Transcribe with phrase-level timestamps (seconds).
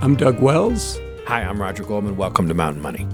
[0.00, 1.00] I'm Doug Wells.
[1.26, 2.16] Hi, I'm Roger Goldman.
[2.16, 3.04] Welcome to Mountain Money.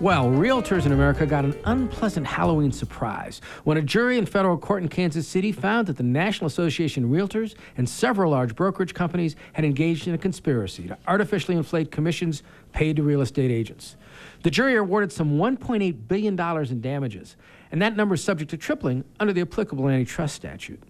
[0.00, 4.84] Well, realtors in America got an unpleasant Halloween surprise when a jury in federal court
[4.84, 9.34] in Kansas City found that the National Association of Realtors and several large brokerage companies
[9.54, 13.96] had engaged in a conspiracy to artificially inflate commissions paid to real estate agents.
[14.44, 17.36] The jury awarded some $1.8 billion in damages,
[17.72, 20.80] and that number is subject to tripling under the applicable antitrust statute.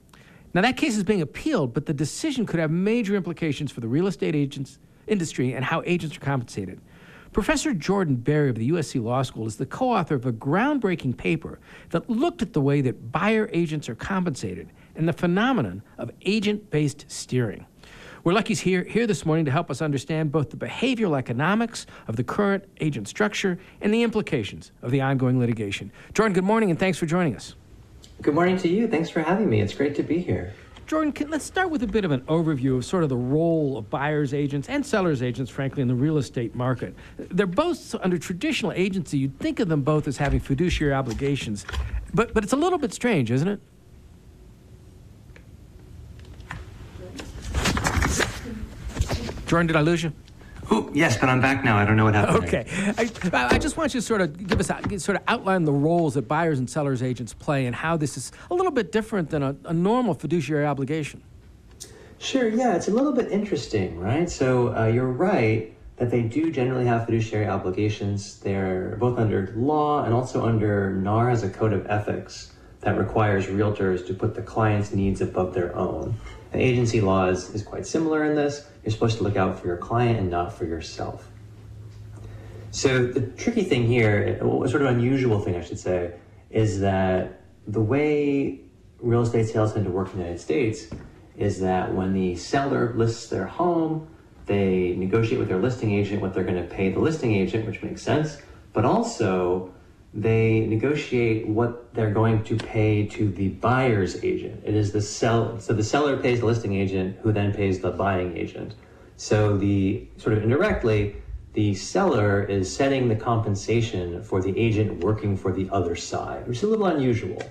[0.54, 3.88] Now, that case is being appealed, but the decision could have major implications for the
[3.88, 6.80] real estate agents industry and how agents are compensated.
[7.32, 11.16] Professor Jordan Barry of the USC Law School is the co author of a groundbreaking
[11.16, 11.60] paper
[11.90, 16.70] that looked at the way that buyer agents are compensated and the phenomenon of agent
[16.70, 17.66] based steering.
[18.24, 21.86] We're lucky he's here, here this morning to help us understand both the behavioral economics
[22.08, 25.92] of the current agent structure and the implications of the ongoing litigation.
[26.14, 27.54] Jordan, good morning and thanks for joining us.
[28.20, 28.88] Good morning to you.
[28.88, 29.60] Thanks for having me.
[29.60, 30.52] It's great to be here.
[30.88, 33.78] Jordan, can, let's start with a bit of an overview of sort of the role
[33.78, 36.96] of buyer's agents and seller's agents, frankly, in the real estate market.
[37.16, 39.18] They're both under traditional agency.
[39.18, 41.64] You'd think of them both as having fiduciary obligations,
[42.12, 43.60] but, but it's a little bit strange, isn't it?
[49.46, 50.12] Jordan, did I lose you?
[50.70, 51.78] Oh, yes, but I'm back now.
[51.78, 52.44] I don't know what happened.
[52.44, 52.66] Okay.
[52.98, 53.10] I,
[53.54, 54.68] I just want you to sort of give us,
[55.02, 58.32] sort of outline the roles that buyers and sellers agents play and how this is
[58.50, 61.22] a little bit different than a, a normal fiduciary obligation.
[62.18, 64.28] Sure, yeah, it's a little bit interesting, right?
[64.28, 68.38] So uh, you're right that they do generally have fiduciary obligations.
[68.40, 73.46] They're both under law and also under NAR as a code of ethics that requires
[73.46, 76.14] realtors to put the client's needs above their own.
[76.52, 78.66] The agency law is, is quite similar in this.
[78.84, 81.28] You're supposed to look out for your client and not for yourself.
[82.70, 86.14] So the tricky thing here, a sort of unusual thing I should say,
[86.50, 88.60] is that the way
[89.00, 90.86] real estate sales tend to work in the United States
[91.36, 94.08] is that when the seller lists their home,
[94.46, 97.82] they negotiate with their listing agent what they're going to pay the listing agent, which
[97.82, 98.38] makes sense.
[98.72, 99.72] But also,
[100.14, 104.62] they negotiate what they're going to pay to the buyer's agent.
[104.64, 107.90] It is the sell so the seller pays the listing agent who then pays the
[107.90, 108.74] buying agent.
[109.16, 111.16] So the sort of indirectly,
[111.52, 116.58] the seller is setting the compensation for the agent working for the other side, which
[116.58, 117.42] is a little unusual.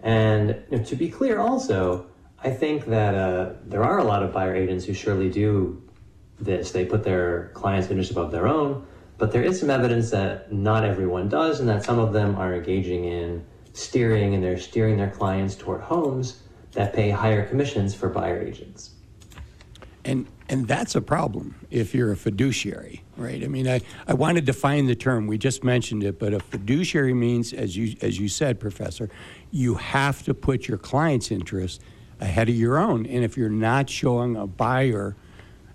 [0.00, 2.06] And you know, to be clear, also,
[2.42, 5.82] I think that uh, there are a lot of buyer agents who surely do
[6.40, 6.72] this.
[6.72, 8.86] They put their clients' interests above their own
[9.18, 12.54] but there is some evidence that not everyone does, and that some of them are
[12.54, 16.42] engaging in steering and they're steering their clients toward homes
[16.72, 18.90] that pay higher commissions for buyer agents.
[20.04, 23.42] And and that's a problem if you're a fiduciary, right?
[23.42, 25.26] I mean, I, I want to define the term.
[25.26, 29.08] We just mentioned it, but a fiduciary means, as you as you said, Professor,
[29.50, 31.80] you have to put your client's interest
[32.20, 33.06] ahead of your own.
[33.06, 35.16] And if you're not showing a buyer,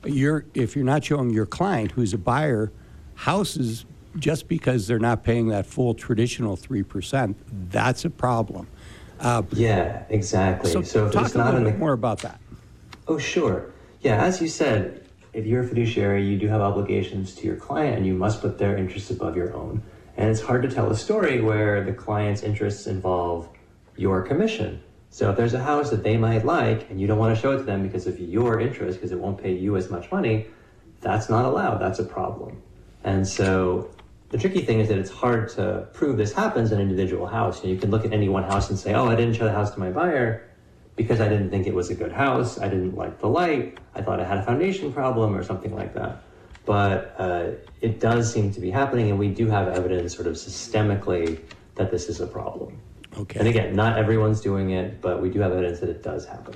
[0.06, 2.72] you're if you're not showing your client who's a buyer
[3.20, 3.86] houses
[4.18, 7.36] just because they're not paying that full traditional 3%,
[7.70, 8.66] that's a problem.
[9.20, 10.72] Uh, yeah, exactly.
[10.72, 11.78] So, so talk a little bit the...
[11.78, 12.40] more about that.
[13.10, 13.72] Oh, sure.
[14.00, 17.98] Yeah, as you said, if you're a fiduciary, you do have obligations to your client
[17.98, 19.84] and you must put their interests above your own.
[20.16, 23.50] And it's hard to tell a story where the client's interests involve
[23.98, 24.82] your commission.
[25.10, 27.52] So if there's a house that they might like and you don't want to show
[27.52, 30.48] it to them because of your interest, because it won't pay you as much money,
[31.02, 31.80] that's not allowed.
[31.80, 32.62] That's a problem.
[33.04, 33.90] And so
[34.30, 37.64] the tricky thing is that it's hard to prove this happens in an individual house.
[37.64, 39.46] You, know, you can look at any one house and say, oh, I didn't show
[39.46, 40.50] the house to my buyer
[40.96, 42.60] because I didn't think it was a good house.
[42.60, 43.78] I didn't like the light.
[43.96, 46.24] I thought it had a foundation problem or something like that.
[46.66, 47.52] But uh,
[47.82, 51.40] it does seem to be happening, and we do have evidence sort of systemically
[51.76, 52.80] that this is a problem.
[53.18, 53.40] Okay.
[53.40, 56.54] And again, not everyone's doing it, but we do have evidence that it does happen.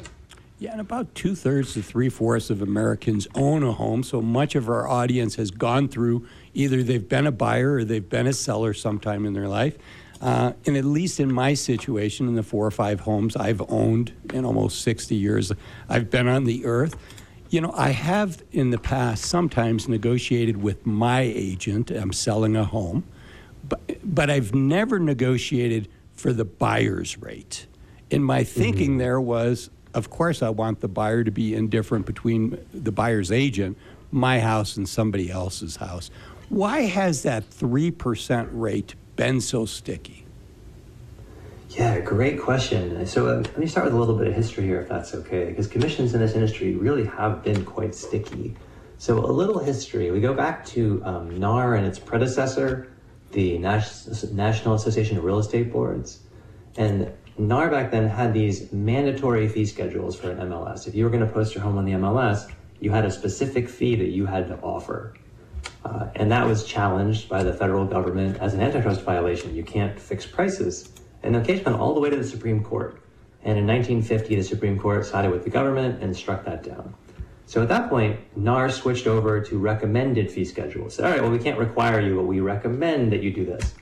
[0.63, 4.01] Yeah, and about two thirds to three fourths of Americans own a home.
[4.01, 8.07] So much of our audience has gone through either they've been a buyer or they've
[8.07, 9.77] been a seller sometime in their life.
[10.21, 14.13] Uh, and at least in my situation, in the four or five homes I've owned
[14.33, 15.51] in almost 60 years,
[15.89, 16.95] I've been on the earth.
[17.49, 21.91] You know, I have in the past sometimes negotiated with my agent.
[21.91, 23.03] I'm selling a home,
[23.67, 27.67] but, but I've never negotiated for the buyer's rate.
[28.09, 28.99] And my thinking mm-hmm.
[28.99, 33.77] there was of course, I want the buyer to be indifferent between the buyer's agent,
[34.11, 36.09] my house, and somebody else's house.
[36.49, 40.25] Why has that 3% rate been so sticky?
[41.69, 43.05] Yeah, great question.
[43.07, 45.45] So uh, let me start with a little bit of history here, if that's okay,
[45.45, 48.55] because commissions in this industry really have been quite sticky.
[48.99, 50.11] So a little history.
[50.11, 52.91] We go back to um, NAR and its predecessor,
[53.31, 56.19] the National Association of Real Estate Boards.
[56.77, 60.87] And NAR back then had these mandatory fee schedules for an MLS.
[60.87, 63.67] If you were going to post your home on the MLS, you had a specific
[63.67, 65.15] fee that you had to offer.
[65.83, 69.55] Uh, and that was challenged by the federal government as an antitrust violation.
[69.55, 70.91] You can't fix prices.
[71.23, 73.01] And the case went all the way to the Supreme Court.
[73.43, 76.93] And in 1950, the Supreme Court sided with the government and struck that down.
[77.45, 80.95] So at that point, NAR switched over to recommended fee schedules.
[80.95, 83.73] Said, all right, well, we can't require you, but we recommend that you do this.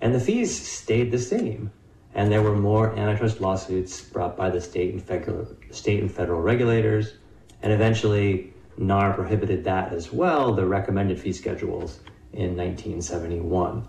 [0.00, 1.70] And the fees stayed the same.
[2.14, 6.40] And there were more antitrust lawsuits brought by the state and federal, state and federal
[6.40, 7.14] regulators.
[7.62, 12.00] And eventually, NAR prohibited that as well, the recommended fee schedules
[12.32, 13.86] in 1971.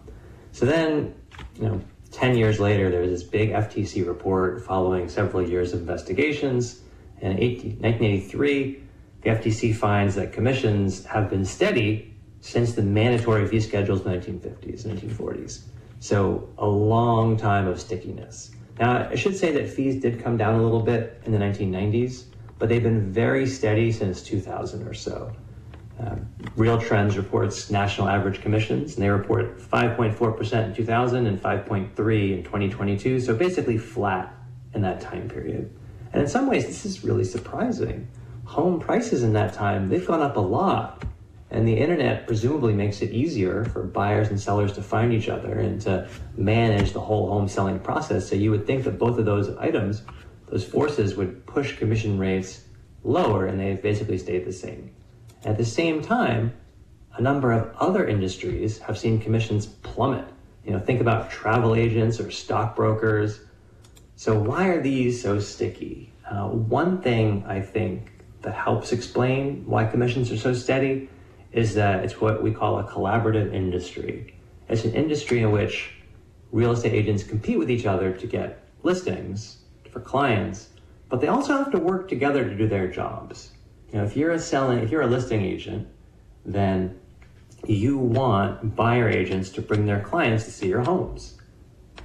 [0.51, 1.15] So then,
[1.55, 1.81] you know,
[2.11, 6.81] 10 years later, there was this big FTC report following several years of investigations.
[7.21, 8.83] In 1983,
[9.21, 14.17] the FTC finds that commissions have been steady since the mandatory fee schedules in the
[14.17, 15.61] 1950s, 1940s.
[16.01, 18.49] So a long time of stickiness.
[18.79, 22.23] Now, I should say that fees did come down a little bit in the 1990s,
[22.57, 25.31] but they've been very steady since 2000 or so.
[26.03, 26.15] Uh,
[26.55, 32.43] Real Trends reports national average commissions, and they report 5.4% in 2000 and 5.3 in
[32.43, 34.33] 2022, so basically flat
[34.73, 35.71] in that time period.
[36.13, 38.07] And in some ways, this is really surprising.
[38.45, 41.03] Home prices in that time, they've gone up a lot.
[41.51, 45.59] And the internet presumably makes it easier for buyers and sellers to find each other
[45.59, 46.07] and to
[46.37, 48.29] manage the whole home selling process.
[48.29, 50.01] So you would think that both of those items,
[50.47, 52.63] those forces would push commission rates
[53.03, 54.91] lower and they've basically stayed the same.
[55.43, 56.53] At the same time,
[57.15, 60.25] a number of other industries have seen commissions plummet.
[60.63, 63.41] You know, think about travel agents or stockbrokers.
[64.15, 66.13] So why are these so sticky?
[66.29, 68.11] Uh, one thing I think
[68.43, 71.09] that helps explain why commissions are so steady
[71.51, 74.35] is that it's what we call a collaborative industry.
[74.69, 75.93] It's an industry in which
[76.51, 79.57] real estate agents compete with each other to get listings
[79.91, 80.69] for clients,
[81.09, 83.51] but they also have to work together to do their jobs.
[83.91, 85.87] You know, if you're a selling, if you're a listing agent,
[86.45, 86.99] then
[87.67, 91.37] you want buyer agents to bring their clients to see your homes.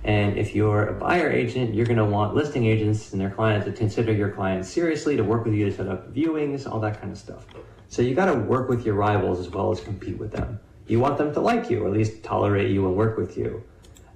[0.04, 3.66] And if you're a buyer agent, you're going to want listing agents and their clients
[3.66, 7.00] to consider your clients seriously, to work with you to set up viewings, all that
[7.00, 7.46] kind of stuff.
[7.88, 10.61] So you got to work with your rivals as well as compete with them.
[10.87, 13.65] You want them to like you, or at least tolerate you and work with you.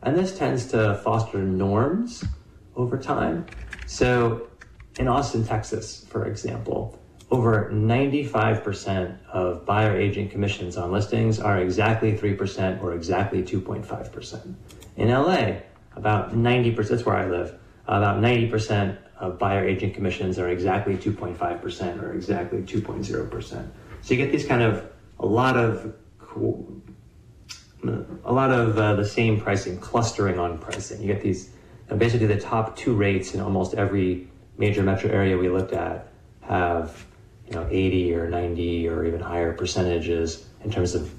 [0.03, 2.25] And this tends to foster norms
[2.77, 3.47] over time.
[3.87, 4.49] So
[4.99, 6.99] in Austin, Texas, for example,
[7.31, 14.55] over 95% of buyer agent commissions on listings are exactly 3% or exactly 2.5%.
[14.97, 15.61] In LA,
[15.95, 22.03] about 90%, that's where I live, about 90% of buyer agent commissions are exactly 2.5%
[22.03, 23.71] or exactly 2.0%.
[24.03, 25.95] So you get these kind of a lot of
[28.25, 31.01] a lot of uh, the same pricing, clustering on pricing.
[31.01, 31.51] You get these
[31.97, 34.29] basically the top two rates in almost every
[34.59, 36.09] major metro area we looked at
[36.43, 37.07] have
[37.47, 41.13] you know 80 or 90 or even higher percentages in terms of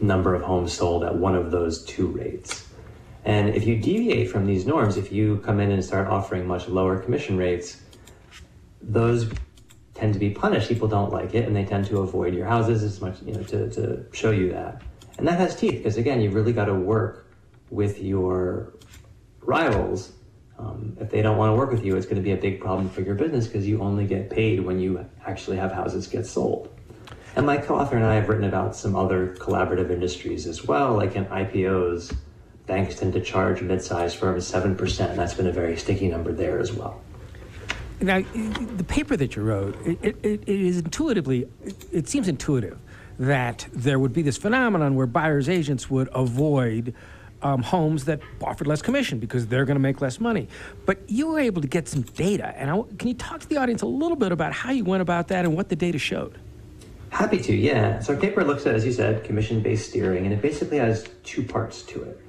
[0.00, 2.69] number of homes sold at one of those two rates.
[3.24, 6.68] And if you deviate from these norms, if you come in and start offering much
[6.68, 7.82] lower commission rates,
[8.80, 9.30] those
[9.94, 10.68] tend to be punished.
[10.68, 13.42] People don't like it and they tend to avoid your houses as much, you know,
[13.42, 14.82] to, to show you that.
[15.18, 17.30] And that has teeth because, again, you've really got to work
[17.68, 18.72] with your
[19.42, 20.12] rivals.
[20.58, 22.60] Um, if they don't want to work with you, it's going to be a big
[22.60, 26.26] problem for your business because you only get paid when you actually have houses get
[26.26, 26.74] sold.
[27.36, 30.94] And my co author and I have written about some other collaborative industries as well,
[30.94, 32.14] like in IPOs
[32.70, 36.60] banks tend to charge mid-sized firms 7%, and that's been a very sticky number there
[36.60, 37.02] as well.
[38.00, 41.48] Now, the paper that you wrote, it, it, it is intuitively,
[41.92, 42.78] it seems intuitive
[43.18, 46.94] that there would be this phenomenon where buyer's agents would avoid
[47.42, 50.46] um, homes that offered less commission because they're going to make less money.
[50.86, 53.56] But you were able to get some data, and I, can you talk to the
[53.56, 56.38] audience a little bit about how you went about that and what the data showed?
[57.10, 57.98] Happy to, yeah.
[57.98, 61.42] So our paper looks at, as you said, commission-based steering, and it basically has two
[61.42, 62.20] parts to it.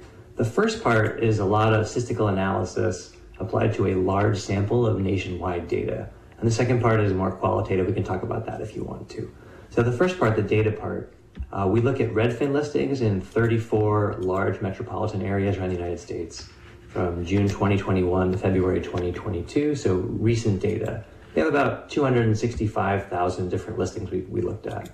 [0.42, 4.98] The first part is a lot of statistical analysis applied to a large sample of
[4.98, 6.08] nationwide data.
[6.36, 7.86] And the second part is more qualitative.
[7.86, 9.32] We can talk about that if you want to.
[9.70, 11.14] So the first part, the data part,
[11.52, 16.48] uh, we look at Redfin listings in 34 large metropolitan areas around the United States
[16.88, 19.76] from June 2021 to February 2022.
[19.76, 21.04] So recent data.
[21.36, 24.90] We have about 265,000 different listings we, we looked at.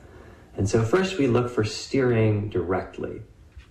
[0.59, 3.23] And so first we look for steering directly.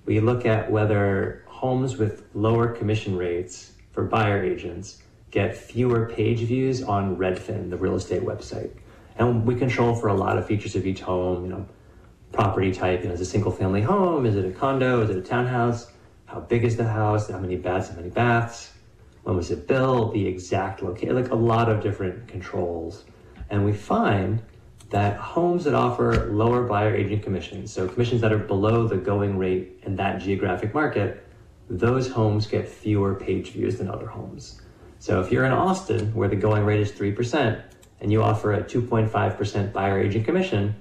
[0.05, 6.39] We look at whether homes with lower commission rates for buyer agents get fewer page
[6.39, 8.71] views on Redfin, the real estate website.
[9.17, 11.67] And we control for a lot of features of each home, you know,
[12.31, 14.25] property type, you know, is it a single family home?
[14.25, 15.01] Is it a condo?
[15.01, 15.91] Is it a townhouse?
[16.25, 17.29] How big is the house?
[17.29, 17.89] How many beds?
[17.89, 18.71] How many baths?
[19.27, 23.03] when was it built, the exact location, like a lot of different controls.
[23.49, 24.41] And we find
[24.89, 29.37] that homes that offer lower buyer agent commissions, so commissions that are below the going
[29.37, 31.26] rate in that geographic market,
[31.69, 34.61] those homes get fewer page views than other homes.
[34.99, 37.61] So if you're in Austin, where the going rate is 3%,
[37.99, 40.75] and you offer a 2.5% buyer agent commission,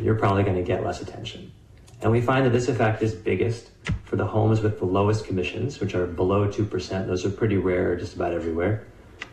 [0.00, 1.52] you're probably going to get less attention.
[2.00, 3.70] And we find that this effect is biggest
[4.04, 7.06] for the homes with the lowest commissions, which are below 2%.
[7.06, 8.86] Those are pretty rare just about everywhere.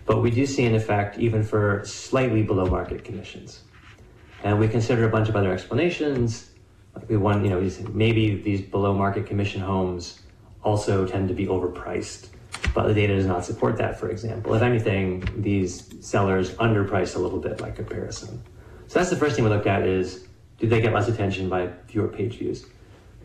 [0.06, 3.64] But we do see an effect even for slightly below market commissions.
[4.44, 6.52] And we consider a bunch of other explanations.
[6.96, 10.22] Like we want, you know, maybe these below market commission homes
[10.64, 12.28] also tend to be overpriced
[12.74, 14.54] but the data does not support that, for example.
[14.54, 18.42] If anything, these sellers underprice a little bit by comparison.
[18.88, 20.28] So that's the first thing we look at is
[20.60, 22.66] do they get less attention by fewer page views?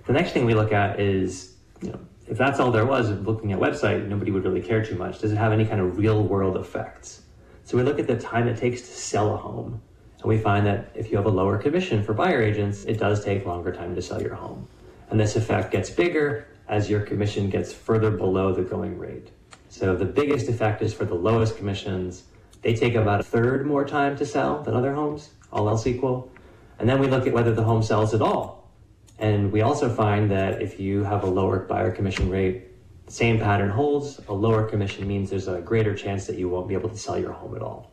[0.07, 3.53] The next thing we look at is, you know, if that's all there was looking
[3.53, 5.21] at website, nobody would really care too much.
[5.21, 7.23] Does it have any kind of real world effects?
[7.65, 9.81] So we look at the time it takes to sell a home.
[10.21, 13.25] And we find that if you have a lower commission for buyer agents, it does
[13.25, 14.69] take longer time to sell your home.
[15.11, 19.31] And this effect gets bigger as your commission gets further below the going rate.
[19.69, 22.25] So the biggest effect is for the lowest commissions.
[22.63, 26.31] They take about a third more time to sell than other homes, all else equal.
[26.79, 28.71] And then we look at whether the home sells at all.
[29.19, 32.69] And we also find that if you have a lower buyer commission rate,
[33.07, 34.21] the same pattern holds.
[34.29, 37.19] A lower commission means there's a greater chance that you won't be able to sell
[37.19, 37.93] your home at all.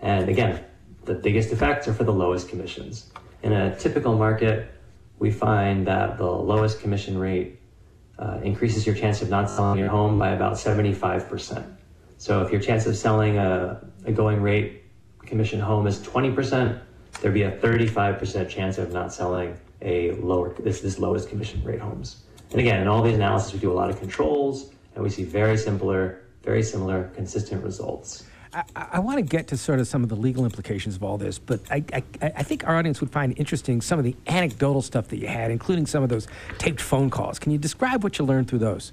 [0.00, 0.64] And again,
[1.04, 3.12] the biggest effects are for the lowest commissions.
[3.42, 4.70] In a typical market,
[5.18, 7.55] we find that the lowest commission rate
[8.18, 11.76] uh, increases your chance of not selling your home by about 75%.
[12.18, 14.84] So if your chance of selling a, a going rate
[15.26, 16.80] commission home is 20%,
[17.20, 21.80] there'd be a 35% chance of not selling a lower, this, this lowest commission rate
[21.80, 22.22] homes.
[22.50, 25.24] And again, in all these analyses, we do a lot of controls and we see
[25.24, 28.24] very similar, very similar, consistent results.
[28.52, 31.18] I, I want to get to sort of some of the legal implications of all
[31.18, 34.82] this, but I, I, I, think our audience would find interesting some of the anecdotal
[34.82, 36.26] stuff that you had, including some of those
[36.58, 37.38] taped phone calls.
[37.38, 38.92] Can you describe what you learned through those?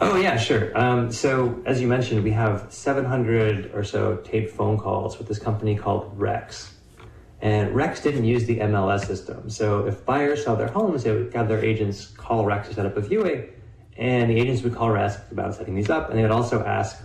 [0.00, 0.76] Oh, yeah, sure.
[0.78, 5.38] Um, so, as you mentioned, we have 700 or so taped phone calls with this
[5.38, 6.74] company called Rex.
[7.42, 9.50] And Rex didn't use the MLS system.
[9.50, 12.86] So, if buyers saw their homes, they would have their agents call Rex to set
[12.86, 13.50] up a viewing,
[13.98, 17.04] and the agents would call Rex about setting these up, and they would also ask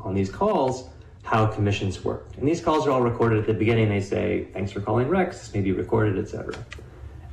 [0.00, 0.90] on these calls
[1.26, 2.28] how commissions work.
[2.38, 3.88] And these calls are all recorded at the beginning.
[3.88, 6.54] They say, thanks for calling Rex, this may be recorded, etc.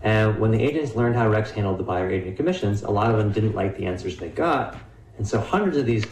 [0.02, 3.20] And when the agents learned how Rex handled the buyer agent commissions, a lot of
[3.20, 4.76] them didn't like the answers they got.
[5.18, 6.06] And so hundreds of these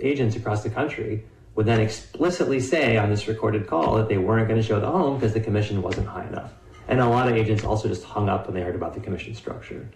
[0.00, 1.24] agents across the country
[1.56, 4.86] would then explicitly say on this recorded call that they weren't going to show the
[4.86, 6.52] home because the commission wasn't high enough.
[6.86, 9.34] And a lot of agents also just hung up when they heard about the commission
[9.34, 9.88] structure.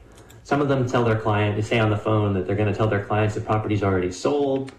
[0.43, 2.77] Some of them tell their client, they say on the phone that they're going to
[2.77, 4.73] tell their clients the property's already sold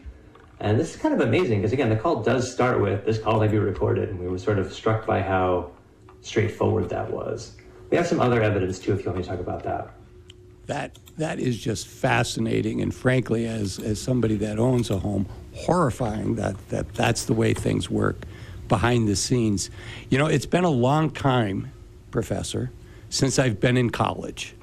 [0.59, 3.39] and this is kind of amazing because, again, the call does start with this call
[3.39, 4.09] may be recorded.
[4.09, 5.71] And we were sort of struck by how
[6.21, 7.55] straightforward that was.
[7.89, 9.91] We have some other evidence too, if you want me to talk about that.
[10.65, 12.81] That, that is just fascinating.
[12.81, 17.53] And frankly, as, as somebody that owns a home, horrifying that, that that's the way
[17.53, 18.17] things work
[18.67, 19.69] behind the scenes.
[20.09, 21.71] You know, it's been a long time,
[22.11, 22.71] Professor,
[23.09, 24.55] since I've been in college.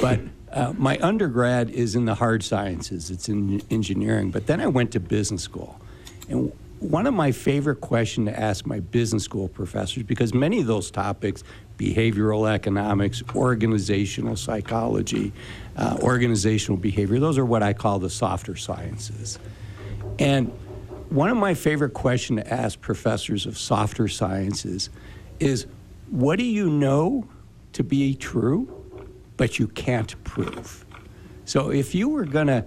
[0.00, 0.20] But
[0.52, 4.92] uh, my undergrad is in the hard sciences, it's in engineering, but then I went
[4.92, 5.80] to business school.
[6.28, 10.66] And one of my favorite questions to ask my business school professors, because many of
[10.66, 11.42] those topics,
[11.76, 15.32] behavioral economics, organizational psychology,
[15.76, 19.38] uh, organizational behavior, those are what I call the softer sciences.
[20.18, 20.52] And
[21.10, 24.90] one of my favorite questions to ask professors of softer sciences
[25.40, 25.66] is
[26.10, 27.26] what do you know
[27.72, 28.77] to be true?
[29.38, 30.84] But you can't prove.
[31.46, 32.66] So if you were going to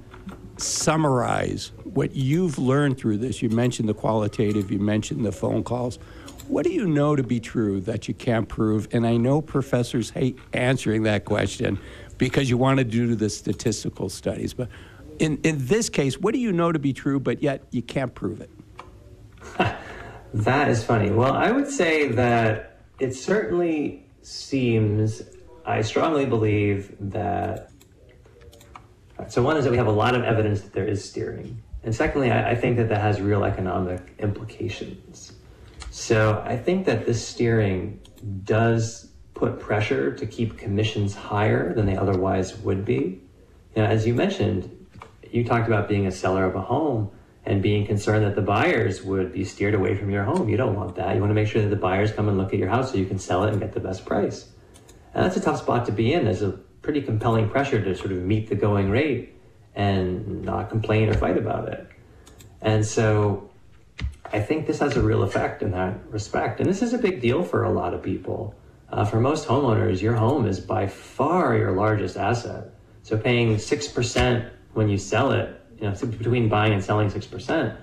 [0.58, 6.00] summarize what you've learned through this, you mentioned the qualitative, you mentioned the phone calls.
[6.48, 8.88] What do you know to be true that you can't prove?
[8.92, 11.78] And I know professors hate answering that question
[12.18, 14.54] because you want to do the statistical studies.
[14.54, 14.70] But
[15.20, 18.13] in, in this case, what do you know to be true, but yet you can't
[18.16, 18.50] prove it?
[20.34, 21.12] that is funny.
[21.12, 25.22] Well, I would say that it certainly seems
[25.65, 27.72] I strongly believe that.
[29.27, 31.62] So, one is that we have a lot of evidence that there is steering.
[31.84, 35.34] And secondly, I, I think that that has real economic implications.
[35.91, 38.00] So, I think that this steering
[38.44, 43.22] does put pressure to keep commissions higher than they otherwise would be.
[43.75, 44.70] Now, as you mentioned,
[45.32, 47.12] you talked about being a seller of a home
[47.46, 50.50] and being concerned that the buyers would be steered away from your home.
[50.50, 51.15] You don't want that.
[51.15, 52.98] You want to make sure that the buyers come and look at your house so
[52.98, 54.50] you can sell it and get the best price.
[55.13, 56.25] And that's a tough spot to be in.
[56.25, 56.51] There's a
[56.82, 59.36] pretty compelling pressure to sort of meet the going rate
[59.75, 61.88] and not complain or fight about it.
[62.62, 63.50] And so
[64.32, 66.60] I think this has a real effect in that respect.
[66.60, 68.56] And this is a big deal for a lot of people.
[68.89, 72.74] Uh, for most homeowners, your home is by far your largest asset.
[73.03, 77.77] So paying 6% when you sell it, you know, between buying and selling 6%,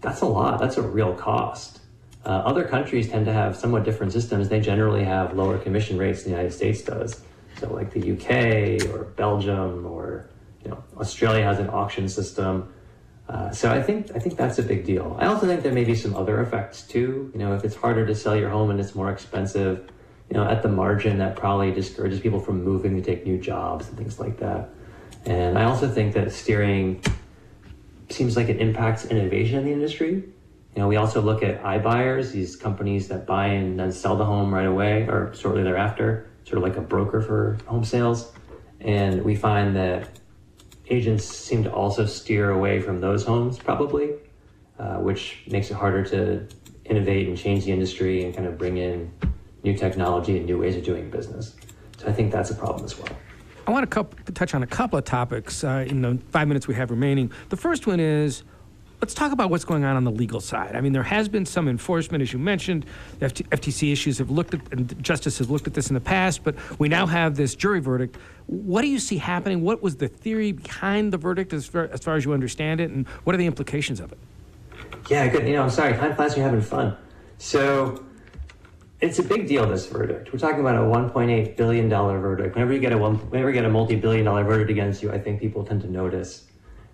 [0.00, 0.60] that's a lot.
[0.60, 1.80] That's a real cost.
[2.24, 4.48] Uh, other countries tend to have somewhat different systems.
[4.48, 7.22] They generally have lower commission rates than the United States does.
[7.58, 10.28] So, like the UK or Belgium or
[10.64, 12.72] you know, Australia has an auction system.
[13.28, 15.16] Uh, so I think I think that's a big deal.
[15.20, 17.30] I also think there may be some other effects too.
[17.34, 19.90] You know, if it's harder to sell your home and it's more expensive,
[20.30, 23.88] you know, at the margin that probably discourages people from moving to take new jobs
[23.88, 24.70] and things like that.
[25.26, 27.02] And I also think that steering
[28.08, 30.24] seems like it impacts innovation in the industry.
[30.78, 34.54] Know, we also look at iBuyers, these companies that buy and then sell the home
[34.54, 38.30] right away or shortly thereafter, sort of like a broker for home sales.
[38.80, 40.20] And we find that
[40.88, 44.12] agents seem to also steer away from those homes, probably,
[44.78, 46.46] uh, which makes it harder to
[46.84, 49.10] innovate and change the industry and kind of bring in
[49.64, 51.56] new technology and new ways of doing business.
[51.96, 53.10] So I think that's a problem as well.
[53.66, 56.76] I want to touch on a couple of topics uh, in the five minutes we
[56.76, 57.32] have remaining.
[57.48, 58.44] The first one is
[59.00, 60.74] let's talk about what's going on on the legal side.
[60.74, 62.84] I mean, there has been some enforcement, as you mentioned.
[63.20, 66.42] The FTC issues have looked at, and justice has looked at this in the past,
[66.42, 68.16] but we now have this jury verdict.
[68.46, 69.62] What do you see happening?
[69.62, 72.90] What was the theory behind the verdict, as far as, far as you understand it,
[72.90, 74.18] and what are the implications of it?
[75.08, 75.46] Yeah, good.
[75.46, 75.92] You know, I'm sorry.
[75.94, 76.96] Time flies you're having fun.
[77.38, 78.04] So
[79.00, 79.68] it's a big deal.
[79.68, 80.32] This verdict.
[80.32, 82.54] We're talking about a 1.8 billion dollar verdict.
[82.56, 85.18] Whenever you get a one, whenever you get a multi-billion dollar verdict against you, I
[85.18, 86.47] think people tend to notice.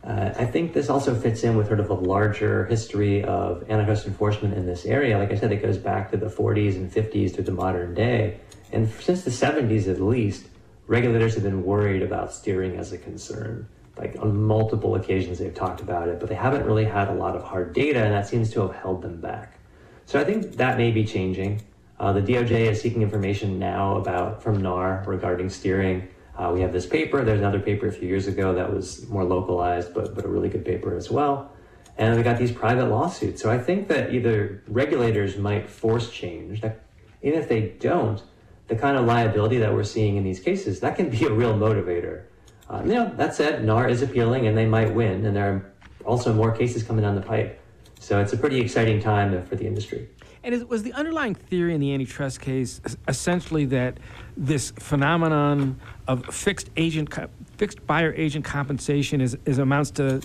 [0.04, 4.06] Uh, I think this also fits in with sort of a larger history of antitrust
[4.06, 5.18] enforcement in this area.
[5.18, 8.38] Like I said, it goes back to the 40s and 50s to the modern day,
[8.70, 10.46] and since the 70s at least,
[10.86, 13.66] regulators have been worried about steering as a concern.
[13.96, 17.34] Like on multiple occasions, they've talked about it, but they haven't really had a lot
[17.34, 19.58] of hard data, and that seems to have held them back.
[20.04, 21.62] So I think that may be changing.
[21.98, 26.08] Uh, the DOJ is seeking information now about from NAR regarding steering.
[26.36, 27.24] Uh, we have this paper.
[27.24, 30.48] There's another paper a few years ago that was more localized, but but a really
[30.48, 31.50] good paper as well.
[31.96, 33.40] And we got these private lawsuits.
[33.40, 36.60] So I think that either regulators might force change.
[36.60, 36.84] That
[37.22, 38.20] even if they don't,
[38.66, 41.54] the kind of liability that we're seeing in these cases that can be a real
[41.54, 42.24] motivator.
[42.68, 45.72] Uh, you know, that said, NAR is appealing and they might win, and there are
[46.04, 47.60] also more cases coming down the pipe.
[48.00, 50.08] So it's a pretty exciting time for the industry.
[50.42, 53.98] And is, was the underlying theory in the antitrust case essentially that
[54.36, 57.12] this phenomenon of fixed agent,
[57.56, 60.20] fixed buyer agent compensation is, is amounts to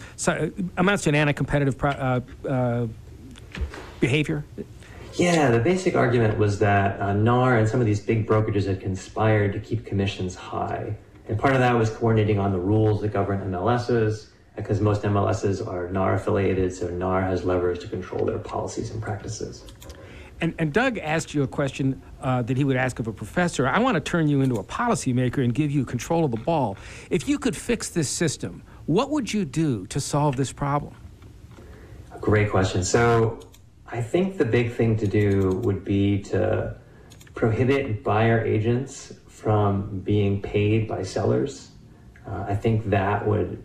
[0.78, 2.88] amounts to an anti-competitive pro, uh, uh,
[4.00, 4.44] behavior?
[5.16, 8.80] Yeah, the basic argument was that uh, NAR and some of these big brokerages had
[8.80, 10.96] conspired to keep commissions high.
[11.28, 15.66] And part of that was coordinating on the rules that govern MLSs, because most MLSs
[15.66, 19.66] are NAR affiliated, so NAR has leverage to control their policies and practices.
[20.42, 23.68] And, and Doug asked you a question uh, that he would ask of a professor.
[23.68, 26.78] I want to turn you into a policymaker and give you control of the ball.
[27.10, 30.96] If you could fix this system, what would you do to solve this problem?
[32.22, 32.84] Great question.
[32.84, 33.40] So,
[33.92, 36.76] I think the big thing to do would be to
[37.34, 41.72] prohibit buyer agents from being paid by sellers.
[42.28, 43.64] Uh, I think that would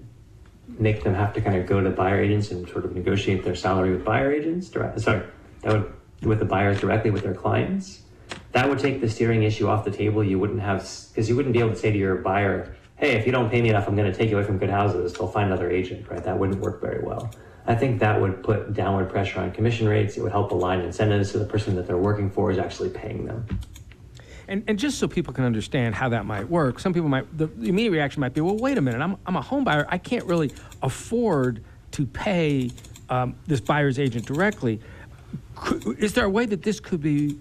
[0.79, 3.55] make them have to kind of go to buyer agents and sort of negotiate their
[3.55, 4.71] salary with buyer agents.
[4.71, 5.23] Sorry,
[5.63, 5.93] that would
[6.25, 8.03] with the buyers directly with their clients.
[8.53, 10.23] That would take the steering issue off the table.
[10.23, 13.27] You wouldn't have, because you wouldn't be able to say to your buyer, hey, if
[13.27, 15.13] you don't pay me enough, I'm going to take you away from good houses.
[15.13, 16.23] They'll find another agent, right?
[16.23, 17.31] That wouldn't work very well.
[17.67, 20.17] I think that would put downward pressure on commission rates.
[20.17, 23.25] It would help align incentives so the person that they're working for is actually paying
[23.25, 23.47] them.
[24.47, 27.47] And, and just so people can understand how that might work, some people might, the,
[27.47, 29.87] the immediate reaction might be, well, wait a minute, I'm, I'm a home buyer.
[29.89, 32.71] I can't really afford to pay
[33.09, 34.81] um, this buyer's agent directly
[35.99, 37.39] is there a way that this could be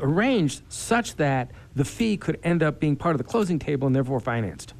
[0.00, 3.94] arranged such that the fee could end up being part of the closing table and
[3.94, 4.74] therefore financed?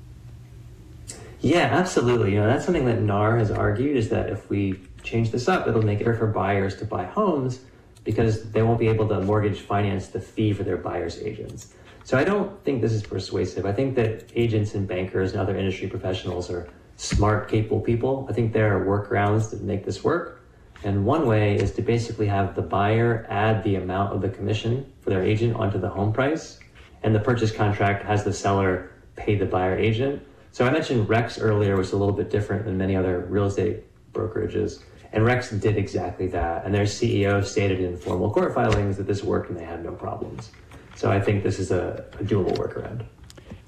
[1.41, 2.33] Yeah, absolutely.
[2.33, 5.69] You know, that's something that NAR has argued is that if we change this up,
[5.69, 7.61] it'll make it harder for buyers to buy homes
[8.05, 11.75] because they won't be able to mortgage finance the fee for their buyer's agents.
[12.05, 13.67] So I don't think this is persuasive.
[13.67, 18.27] I think that agents and bankers and other industry professionals are smart, capable people.
[18.29, 20.38] I think there are workarounds that make this work.
[20.85, 24.91] And one way is to basically have the buyer add the amount of the commission
[25.01, 26.61] for their agent onto the home price,
[27.03, 30.23] and the purchase contract has the seller pay the buyer agent.
[30.53, 33.85] So I mentioned Rex earlier, was a little bit different than many other real estate
[34.13, 34.83] brokerages.
[35.13, 36.65] And Rex did exactly that.
[36.65, 39.93] And their CEO stated in formal court filings that this worked and they had no
[39.93, 40.51] problems.
[40.97, 43.05] So I think this is a, a doable workaround.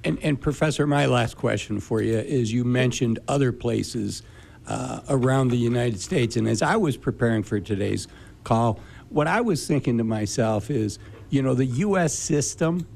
[0.02, 4.22] And, and, Professor, my last question for you is you mentioned other places
[4.66, 6.36] uh, around the United States.
[6.36, 8.08] And as I was preparing for today's
[8.44, 10.98] call, what I was thinking to myself is,
[11.30, 12.16] you know, the U.S.
[12.16, 12.86] system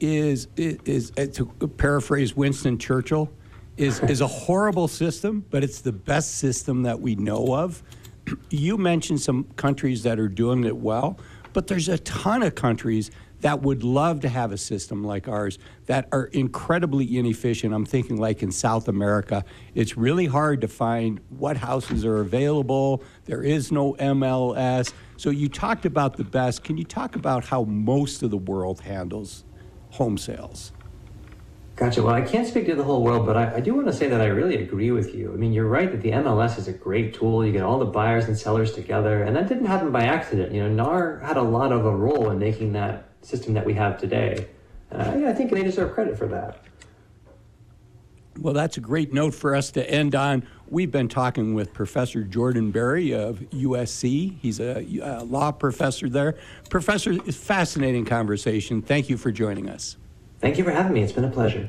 [0.00, 3.30] is is, is to paraphrase Winston Churchill,
[3.76, 7.82] is is a horrible system, but it's the best system that we know of.
[8.50, 11.18] You mentioned some countries that are doing it well,
[11.52, 15.58] but there's a ton of countries that would love to have a system like ours
[15.86, 17.72] that are incredibly inefficient.
[17.72, 23.02] I'm thinking like in South America, it's really hard to find what houses are available.
[23.24, 24.92] There is no MLS.
[25.16, 26.64] So you talked about the best.
[26.64, 29.44] Can you talk about how most of the world handles
[29.90, 30.72] home sales?
[31.78, 32.02] Gotcha.
[32.02, 34.08] Well, I can't speak to the whole world, but I, I, do want to say
[34.08, 35.32] that I really agree with you.
[35.32, 37.46] I mean, you're right that the MLS is a great tool.
[37.46, 40.52] You get all the buyers and sellers together, and that didn't happen by accident.
[40.52, 43.74] You know, NAR had a lot of a role in making that system that we
[43.74, 44.48] have today.
[44.90, 46.62] Uh, yeah, I think they deserve credit for that.
[48.38, 50.46] Well, that's a great note for us to end on.
[50.68, 54.38] We've been talking with Professor Jordan Barry of USC.
[54.40, 56.36] He's a, a law professor there.
[56.70, 58.80] Professor, it's fascinating conversation.
[58.80, 59.96] Thank you for joining us.
[60.38, 61.02] Thank you for having me.
[61.02, 61.68] It's been a pleasure.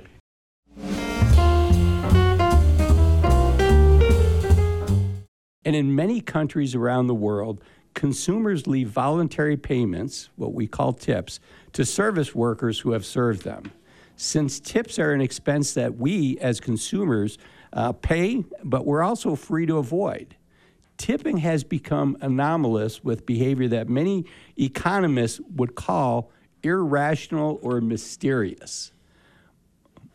[5.66, 11.40] And in many countries around the world, consumers leave voluntary payments, what we call tips,
[11.74, 13.72] to service workers who have served them.
[14.16, 17.38] Since tips are an expense that we as consumers
[17.72, 20.36] uh, pay, but we're also free to avoid.
[20.98, 24.26] Tipping has become anomalous with behavior that many
[24.58, 28.92] economists would call irrational or mysterious.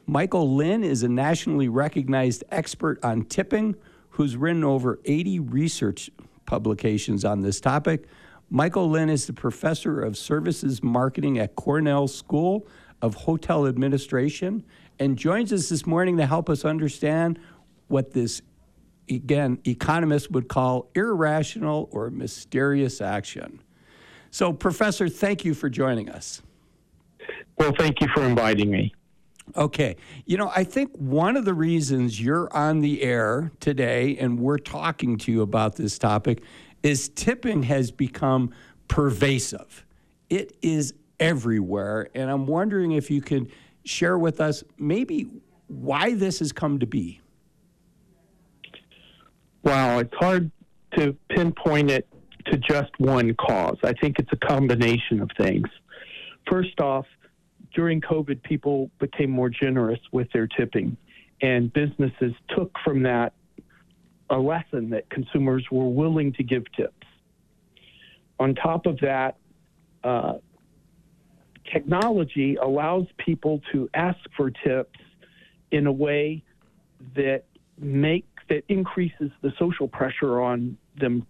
[0.06, 3.74] Michael Lynn is a nationally recognized expert on tipping
[4.10, 6.10] who's written over 80 research
[6.46, 8.06] publications on this topic.
[8.50, 12.66] Michael Lynn is the professor of services marketing at Cornell School
[13.02, 14.64] of Hotel Administration
[14.98, 17.38] and joins us this morning to help us understand
[17.88, 18.42] what this,
[19.10, 23.60] again, economists would call irrational or mysterious action.
[24.30, 26.42] So, Professor, thank you for joining us.
[27.58, 28.94] Well, thank you for inviting me.
[29.56, 29.96] Okay.
[30.24, 34.58] You know, I think one of the reasons you're on the air today and we're
[34.58, 36.42] talking to you about this topic
[36.82, 38.52] is tipping has become
[38.88, 39.84] pervasive.
[40.30, 42.08] It is everywhere.
[42.14, 43.50] And I'm wondering if you could
[43.84, 45.28] share with us maybe
[45.68, 47.20] why this has come to be.
[49.62, 50.50] Well, it's hard
[50.96, 52.06] to pinpoint it
[52.46, 53.78] to just one cause.
[53.82, 55.68] I think it's a combination of things.
[56.50, 57.06] First off,
[57.74, 60.96] during COVID, people became more generous with their tipping,
[61.40, 63.32] and businesses took from that
[64.30, 67.06] a lesson that consumers were willing to give tips.
[68.38, 69.36] On top of that,
[70.02, 70.34] uh,
[71.72, 74.98] technology allows people to ask for tips
[75.70, 76.42] in a way
[77.16, 77.44] that
[77.78, 81.26] make that increases the social pressure on them.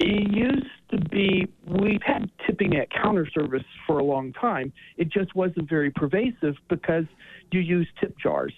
[0.00, 4.72] It used to be we've had tipping at counter service for a long time.
[4.96, 7.04] It just wasn't very pervasive because
[7.52, 8.54] you use tip jars.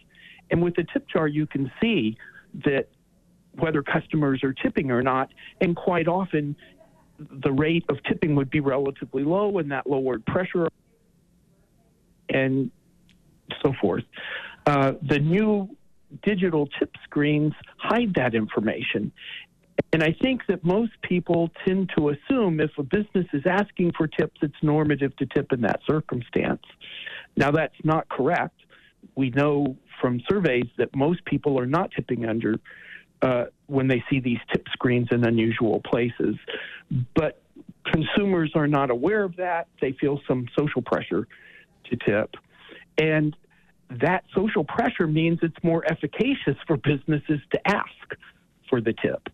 [0.50, 2.16] And with the tip jar, you can see
[2.64, 2.88] that
[3.58, 5.30] whether customers are tipping or not.
[5.60, 6.54] And quite often,
[7.18, 10.68] the rate of tipping would be relatively low, and that lowered pressure
[12.28, 12.70] and
[13.62, 14.04] so forth.
[14.64, 15.68] Uh, the new
[16.22, 19.12] digital tip screens hide that information.
[19.92, 24.06] And I think that most people tend to assume if a business is asking for
[24.06, 26.62] tips, it's normative to tip in that circumstance.
[27.36, 28.58] Now, that's not correct.
[29.16, 32.58] We know from surveys that most people are not tipping under
[33.20, 36.36] uh, when they see these tip screens in unusual places.
[37.14, 37.42] But
[37.84, 39.68] consumers are not aware of that.
[39.80, 41.28] They feel some social pressure
[41.90, 42.34] to tip.
[42.98, 43.36] And
[43.90, 48.16] that social pressure means it's more efficacious for businesses to ask
[48.68, 49.28] for the tip.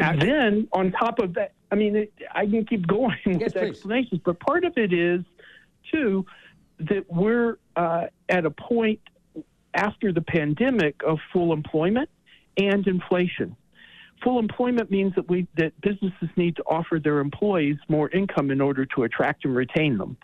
[0.00, 3.56] And then on top of that, I mean, it, I can keep going with yes,
[3.56, 5.20] explanations, but part of it is,
[5.92, 6.24] too,
[6.78, 9.00] that we're uh, at a point
[9.74, 12.08] after the pandemic of full employment
[12.56, 13.56] and inflation.
[14.24, 18.60] Full employment means that we that businesses need to offer their employees more income in
[18.60, 20.16] order to attract and retain them.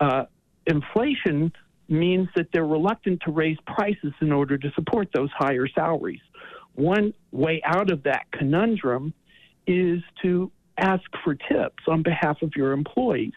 [0.00, 0.24] Uh,
[0.66, 1.52] inflation
[1.88, 6.20] means that they're reluctant to raise prices in order to support those higher salaries
[6.78, 9.12] one way out of that conundrum
[9.66, 13.32] is to ask for tips on behalf of your employees.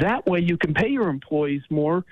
[0.00, 2.04] That way, you can pay your employees more,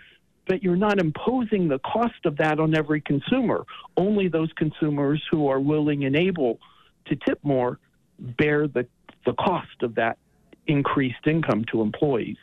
[0.49, 3.65] but you're not imposing the cost of that on every consumer.
[3.97, 6.59] Only those consumers who are willing and able
[7.07, 7.79] to tip more
[8.19, 8.89] bear the,
[9.25, 10.19] the cost of that
[10.67, 12.37] increased income to employees.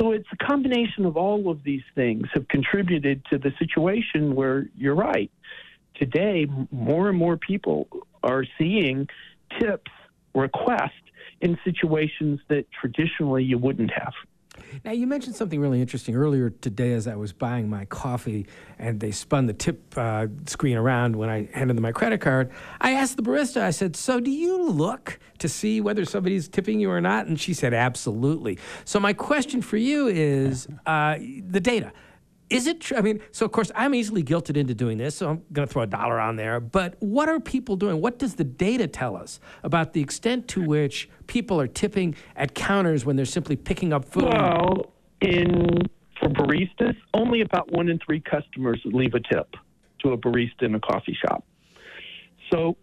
[0.00, 4.66] So it's a combination of all of these things have contributed to the situation where
[4.76, 5.30] you're right
[5.98, 7.88] today more and more people
[8.22, 9.08] are seeing
[9.60, 9.90] tips
[10.34, 10.92] request
[11.40, 14.12] in situations that traditionally you wouldn't have.
[14.84, 18.46] Now, you mentioned something really interesting earlier today as I was buying my coffee
[18.78, 22.50] and they spun the tip uh, screen around when I handed them my credit card.
[22.80, 26.80] I asked the barista, I said, So do you look to see whether somebody's tipping
[26.80, 27.26] you or not?
[27.26, 28.58] And she said, Absolutely.
[28.84, 31.92] So, my question for you is uh, the data.
[32.50, 32.96] Is it true?
[32.96, 35.72] I mean, so of course, I'm easily guilted into doing this, so I'm going to
[35.72, 36.60] throw a dollar on there.
[36.60, 38.00] But what are people doing?
[38.00, 42.54] What does the data tell us about the extent to which people are tipping at
[42.54, 44.24] counters when they're simply picking up food?
[44.24, 45.82] Well, in
[46.18, 49.54] for baristas, only about one in three customers leave a tip
[50.02, 51.44] to a barista in a coffee shop.
[52.50, 52.76] So,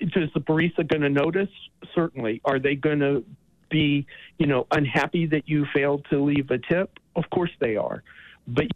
[0.00, 1.48] is the barista going to notice?
[1.94, 2.40] Certainly.
[2.44, 3.24] Are they going to
[3.70, 4.06] be,
[4.38, 6.98] you know, unhappy that you failed to leave a tip?
[7.14, 8.02] Of course they are.
[8.48, 8.66] But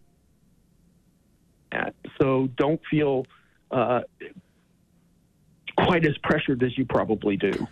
[2.21, 3.27] so don't feel
[3.71, 4.01] uh,
[5.79, 7.67] quite as pressured as you probably do.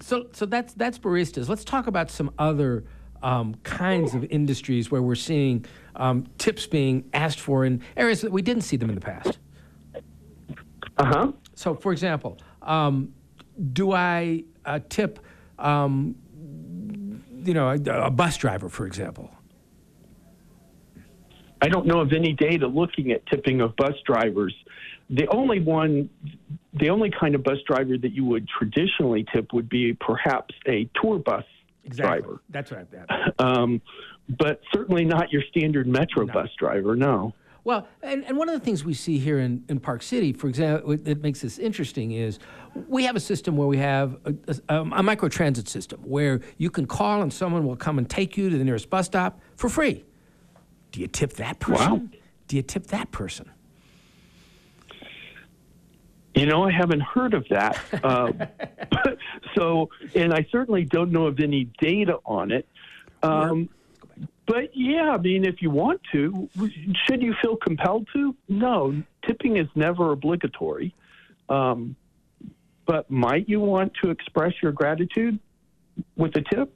[0.00, 1.48] So, so that's that's baristas.
[1.48, 2.84] Let's talk about some other
[3.22, 5.64] um, kinds of industries where we're seeing
[5.96, 9.38] um, tips being asked for in areas that we didn't see them in the past.
[10.96, 11.32] Uh huh.
[11.54, 13.12] So, for example, um,
[13.72, 15.18] do I uh, tip,
[15.58, 16.16] um,
[17.44, 19.30] you know, a, a bus driver, for example?
[21.62, 24.54] I don't know of any data looking at tipping of bus drivers.
[25.08, 26.10] The only one,
[26.74, 30.90] the only kind of bus driver that you would traditionally tip would be perhaps a
[31.00, 31.44] tour bus
[31.88, 32.40] driver.
[32.50, 32.86] That's right.
[33.38, 33.80] Um,
[34.28, 36.32] but certainly not your standard metro no.
[36.32, 36.94] bus driver.
[36.94, 37.34] No.
[37.64, 40.48] Well, and, and one of the things we see here in, in Park City, for
[40.48, 42.38] example, that makes this interesting is
[42.88, 44.34] we have a system where we have a,
[44.68, 48.36] a, a micro transit system where you can call and someone will come and take
[48.36, 50.04] you to the nearest bus stop for free.
[50.92, 51.90] Do you tip that person?
[51.90, 52.02] Wow.
[52.48, 53.50] Do you tip that person?
[56.34, 57.78] You know, I haven't heard of that.
[58.02, 58.32] Uh,
[59.54, 62.66] so, and I certainly don't know of any data on it.
[63.22, 63.68] Um,
[64.46, 66.48] but yeah, I mean, if you want to,
[67.06, 68.34] should you feel compelled to?
[68.48, 70.94] No, tipping is never obligatory.
[71.48, 71.96] Um,
[72.86, 75.38] but might you want to express your gratitude
[76.16, 76.74] with a tip?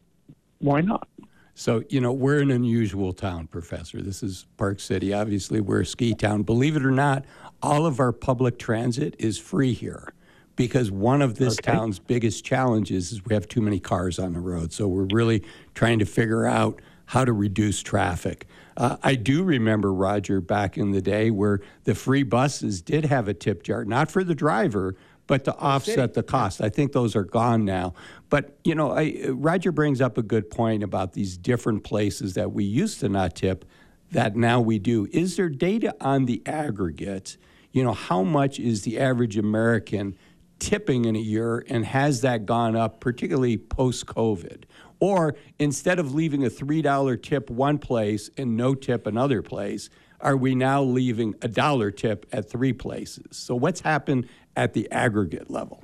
[0.58, 1.08] Why not?
[1.58, 4.02] So, you know, we're an unusual town, Professor.
[4.02, 5.14] This is Park City.
[5.14, 6.42] Obviously, we're a ski town.
[6.42, 7.24] Believe it or not,
[7.62, 10.12] all of our public transit is free here
[10.54, 11.72] because one of this okay.
[11.72, 14.74] town's biggest challenges is we have too many cars on the road.
[14.74, 18.46] So, we're really trying to figure out how to reduce traffic.
[18.76, 23.28] Uh, I do remember, Roger, back in the day where the free buses did have
[23.28, 24.94] a tip jar, not for the driver,
[25.26, 26.60] but to offset the cost.
[26.60, 27.94] I think those are gone now.
[28.28, 32.52] But you know, I, Roger brings up a good point about these different places that
[32.52, 33.64] we used to not tip
[34.12, 35.08] that now we do.
[35.12, 37.36] Is there data on the aggregate?
[37.72, 40.16] You know, how much is the average American
[40.58, 44.64] tipping in a year, and has that gone up, particularly post COVID?
[45.00, 50.36] Or instead of leaving a $3 tip one place and no tip another place, are
[50.36, 53.36] we now leaving a dollar tip at three places?
[53.36, 55.82] So, what's happened at the aggregate level?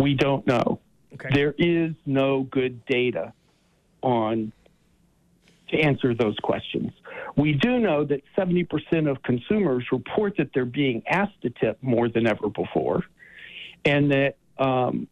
[0.00, 0.80] We don't know.
[1.14, 1.28] Okay.
[1.34, 3.34] There is no good data
[4.02, 4.52] on
[5.68, 6.92] to answer those questions.
[7.36, 12.08] We do know that 70% of consumers report that they're being asked to tip more
[12.08, 13.04] than ever before,
[13.84, 15.06] and that um,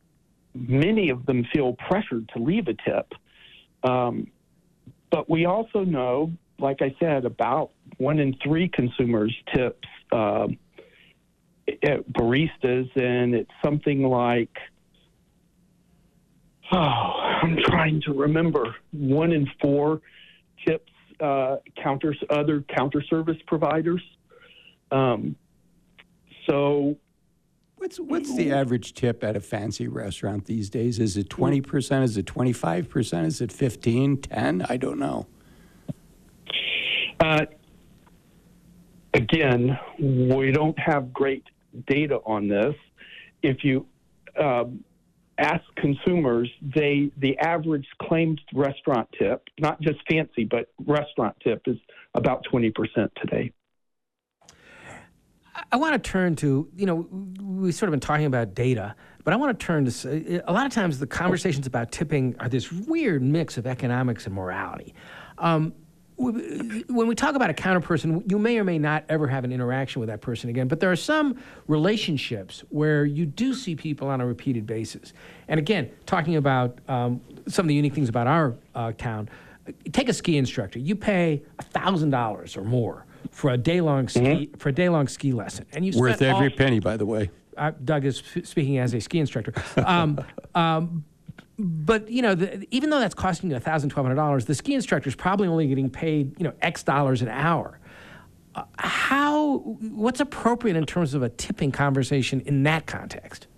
[0.54, 3.12] many of them feel pressured to leave a tip.
[3.82, 4.28] Um,
[5.10, 10.48] but we also know, like I said, about one in three consumers tips uh,
[11.82, 14.56] at baristas, and it's something like
[16.72, 16.76] oh,
[17.42, 20.00] I'm trying to remember one in four
[20.66, 24.02] tips uh, counters other counter service providers.
[24.90, 25.36] Um,
[26.48, 26.96] so,
[27.76, 30.98] what's what's the average tip at a fancy restaurant these days?
[30.98, 32.04] Is it twenty percent?
[32.04, 33.26] Is it twenty five percent?
[33.26, 34.66] Is it 15, 10?
[34.68, 35.26] I don't know.
[37.20, 37.46] Uh,
[39.14, 41.44] again, we don't have great
[41.88, 42.74] data on this.
[43.42, 43.86] If you
[44.40, 44.84] um,
[45.38, 51.76] ask consumers, they the average claimed restaurant tip, not just fancy, but restaurant tip, is
[52.14, 53.52] about twenty percent today.
[55.72, 57.08] I want to turn to, you know,
[57.42, 60.66] we've sort of been talking about data, but I want to turn to a lot
[60.66, 64.94] of times the conversations about tipping are this weird mix of economics and morality.
[65.36, 65.74] Um,
[66.18, 69.52] when we talk about a counter person, you may or may not ever have an
[69.52, 74.08] interaction with that person again, but there are some relationships where you do see people
[74.08, 75.12] on a repeated basis.
[75.46, 79.28] And again, talking about um, some of the unique things about our uh, town,
[79.92, 80.78] take a ski instructor.
[80.80, 81.42] You pay
[81.74, 85.84] $1,000 or more for a day long ski for a day long ski lesson, and
[85.86, 87.30] you Worth spent all- every penny, by the way.
[87.56, 89.52] uh, Doug is f- speaking as a ski instructor.
[89.84, 91.04] Um, um,
[91.58, 94.74] but you know, the, even though that's costing you thousand, twelve hundred dollars, the ski
[94.74, 97.80] instructor is probably only getting paid you know X dollars an hour.
[98.54, 99.58] Uh, how?
[99.58, 103.48] What's appropriate in terms of a tipping conversation in that context?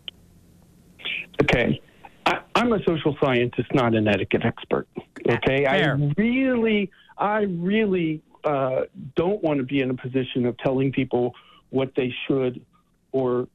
[1.42, 1.80] Okay.
[2.26, 4.86] I, I'm a social scientist, not an etiquette expert.
[5.28, 5.64] Okay.
[5.64, 5.98] Fair.
[5.98, 8.82] I really, I really uh,
[9.14, 11.34] don't want to be in a position of telling people
[11.70, 12.64] what they should
[13.12, 13.48] or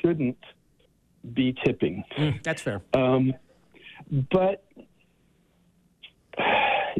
[0.00, 0.38] shouldn't
[1.34, 2.04] be tipping.
[2.42, 2.82] That's fair.
[2.94, 3.34] Um,
[4.30, 4.64] but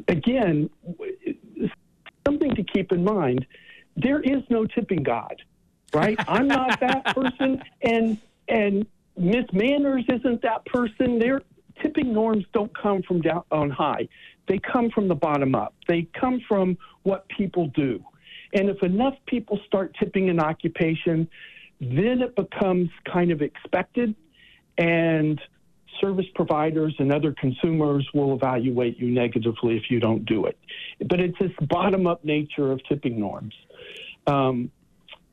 [0.09, 0.71] again,
[2.27, 3.47] something to keep in mind:
[3.97, 5.43] there is no tipping God,
[5.95, 6.19] right?
[6.29, 11.19] I'm not that person, and and Miss Manners isn't that person.
[11.19, 11.43] Their
[11.83, 14.09] tipping norms don't come from down on high;
[14.49, 15.75] they come from the bottom up.
[15.87, 18.03] They come from what people do,
[18.53, 21.29] and if enough people start tipping an occupation,
[21.81, 24.15] then it becomes kind of expected,
[24.79, 25.41] and
[26.01, 30.59] service providers and other consumers will evaluate you negatively if you don't do it.
[31.09, 33.55] But it's this bottom up nature of tipping norms.
[34.27, 34.71] Um,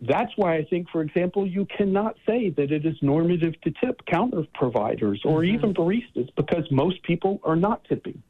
[0.01, 4.05] that's why I think, for example, you cannot say that it is normative to tip
[4.05, 8.21] counter providers or even baristas because most people are not tipping.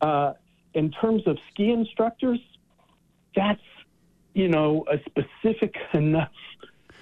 [0.00, 0.32] Uh,
[0.74, 2.38] in terms of ski instructors,
[3.36, 3.60] that's
[4.34, 6.30] you know a specific enough.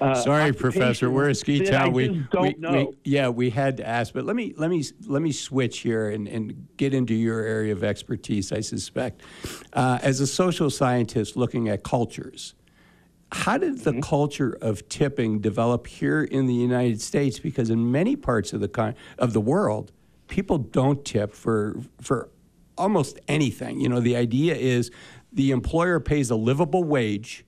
[0.01, 1.11] Uh, Sorry, Professor.
[1.11, 1.93] We're a ski town.
[1.93, 5.33] We, we, we- yeah, we had to ask, but let me let me let me
[5.33, 8.51] switch here and, and get into your area of expertise.
[8.53, 9.23] I suspect,
[9.75, 12.55] uh, as a social scientist looking at cultures,
[13.33, 14.01] how did the Mm-hmm.
[14.01, 17.39] culture of tipping develop here in the United States?
[17.39, 19.93] Because in many parts of the con- of the world,
[20.29, 22.31] people don't tip for for
[22.79, 23.81] almost anything.
[23.81, 24.91] You know, the idea is
[25.33, 27.45] the employer pays a livable wage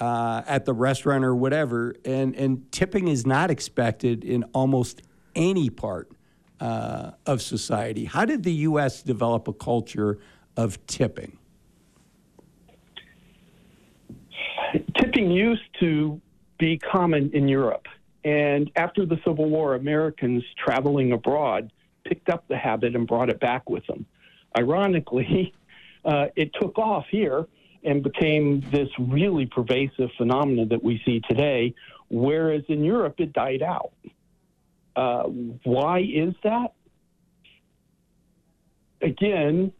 [0.00, 5.02] uh, at the restaurant or whatever, and, and tipping is not expected in almost
[5.34, 6.10] any part
[6.60, 8.04] uh, of society.
[8.04, 9.02] How did the U.S.
[9.02, 10.18] develop a culture
[10.56, 11.38] of tipping?
[14.98, 16.20] tipping used to
[16.58, 17.86] be common in Europe.
[18.24, 21.72] And after the Civil War, Americans traveling abroad
[22.04, 24.06] picked up the habit and brought it back with them.
[24.58, 25.54] Ironically,
[26.04, 27.46] uh, it took off here
[27.86, 31.74] and became this really pervasive phenomenon that we see today,
[32.10, 33.92] whereas in Europe it died out.
[34.96, 35.24] Uh,
[35.64, 36.72] why is that?
[39.00, 39.72] Again,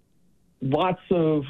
[0.62, 1.42] lots of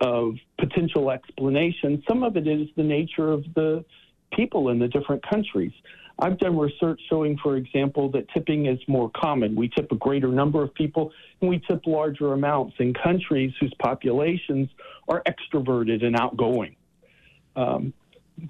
[0.00, 2.02] of potential explanations.
[2.08, 3.84] Some of it is the nature of the
[4.32, 5.72] people in the different countries.
[6.20, 9.54] I've done research showing, for example, that tipping is more common.
[9.54, 13.72] We tip a greater number of people and we tip larger amounts in countries whose
[13.80, 14.68] populations
[15.08, 16.76] are extroverted and outgoing.
[17.56, 17.94] Um,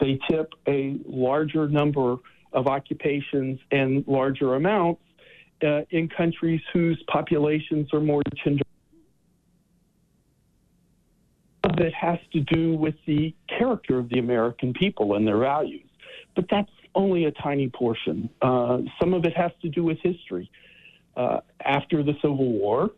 [0.01, 2.17] they tip a larger number
[2.53, 5.03] of occupations and larger amounts
[5.63, 8.65] uh, in countries whose populations are more gender
[11.77, 15.87] that has to do with the character of the American people and their values.
[16.35, 18.31] But that's only a tiny portion.
[18.43, 20.51] Uh, some of it has to do with history.
[21.17, 22.91] Uh, after the Civil War,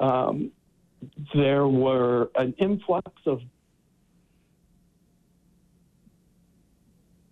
[0.00, 0.50] um,
[1.34, 3.40] there were an influx of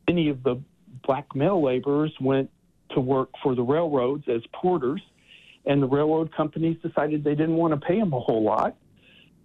[0.09, 0.61] many of the
[1.07, 2.51] black male laborers went
[2.91, 5.03] to work for the railroads as porters,
[5.67, 8.77] and the railroad companies decided they didn't want to pay them a whole lot.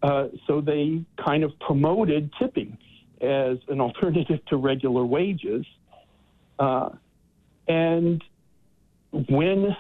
[0.02, 2.78] Uh, so they kind of promoted tipping
[3.22, 5.66] as an alternative to regular wages.
[6.60, 6.90] Uh,
[7.68, 8.24] and
[9.30, 9.76] when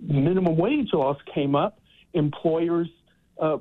[0.00, 1.80] minimum wage laws came up,
[2.14, 2.88] employers
[3.40, 3.58] uh,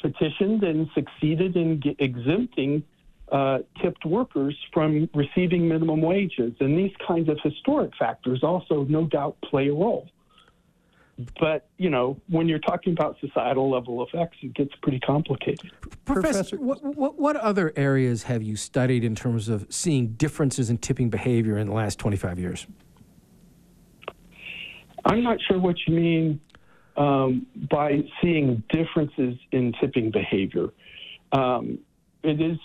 [0.00, 2.82] petitioned and succeeded in exempting
[3.30, 6.52] uh, tipped workers from receiving minimum wages.
[6.60, 10.08] And these kinds of historic factors also, no doubt, play a role.
[11.38, 15.70] But, you know, when you're talking about societal level effects, it gets pretty complicated.
[16.04, 20.78] Professor, what, what, what other areas have you studied in terms of seeing differences in
[20.78, 22.66] tipping behavior in the last 25 years?
[25.04, 26.40] I'm not sure what you mean
[26.96, 30.68] um, by seeing differences in tipping behavior.
[31.32, 31.78] Um,
[32.22, 32.58] it is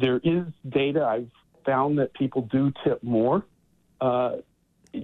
[0.00, 1.30] there is data I've
[1.66, 3.44] found that people do tip more
[4.00, 4.36] uh,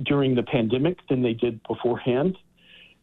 [0.04, 2.38] during the pandemic than they did beforehand.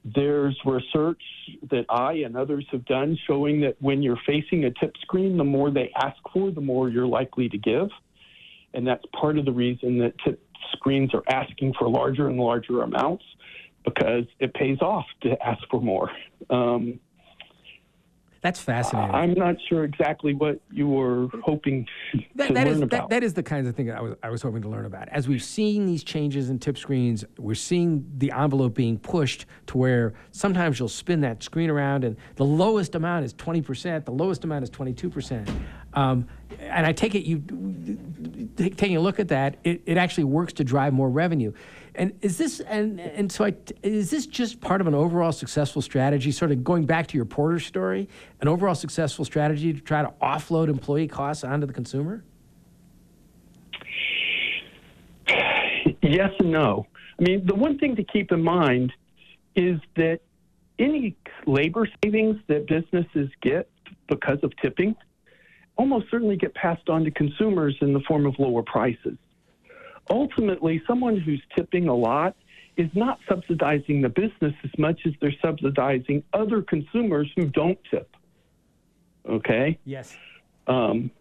[0.06, 1.22] There's research
[1.70, 5.43] that I and others have done showing that when you're facing a tip screen, the
[5.43, 7.89] more they ask for, the more you're likely to give.
[8.74, 10.41] And that's part of the reason that tip
[10.74, 13.24] screens are asking for larger and larger amounts
[13.84, 16.12] because it pays off to ask for more.
[16.50, 17.00] Um,
[18.42, 19.14] That's fascinating.
[19.14, 21.86] I'm not sure exactly what you were hoping
[22.36, 23.10] That, to that learn is about.
[23.10, 24.86] that, that is the kinds of thing that I was I was hoping to learn
[24.86, 25.10] about.
[25.10, 29.78] As we've seen these changes in tip screens, we're seeing the envelope being pushed to
[29.78, 34.12] where sometimes you'll spin that screen around and the lowest amount is twenty percent, the
[34.14, 35.50] lowest amount is twenty two percent.
[35.94, 36.28] Um,
[36.60, 37.44] and I take it you
[38.56, 41.52] taking a look at that, it, it actually works to drive more revenue.
[41.96, 45.82] And is this and and so I, is this just part of an overall successful
[45.82, 46.32] strategy?
[46.32, 48.08] Sort of going back to your Porter story,
[48.42, 52.24] an overall successful strategy to try to offload employee costs onto the consumer.
[56.02, 56.86] Yes and no.
[57.20, 58.94] I mean, the one thing to keep in mind
[59.56, 60.22] is that
[60.78, 61.16] any
[61.46, 63.70] labor savings that businesses get
[64.08, 64.96] because of tipping
[65.76, 69.18] almost certainly get passed on to consumers in the form of lower prices.
[70.10, 72.36] Ultimately, someone who's tipping a lot
[72.78, 78.16] is not subsidizing the business as much as they're subsidizing other consumers who don't tip.
[79.28, 79.78] Okay?
[79.86, 80.16] Yes.
[80.68, 81.12] Um,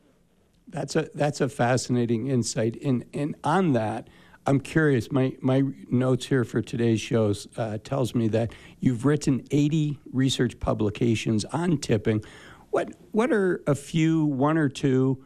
[0.69, 2.77] That's a that's a fascinating insight.
[2.83, 4.09] And and on that,
[4.47, 5.11] I'm curious.
[5.11, 10.61] My my notes here for today's shows uh, tells me that you've written 80 research
[10.61, 12.23] publications on tipping.
[12.71, 15.25] What what are a few, one or two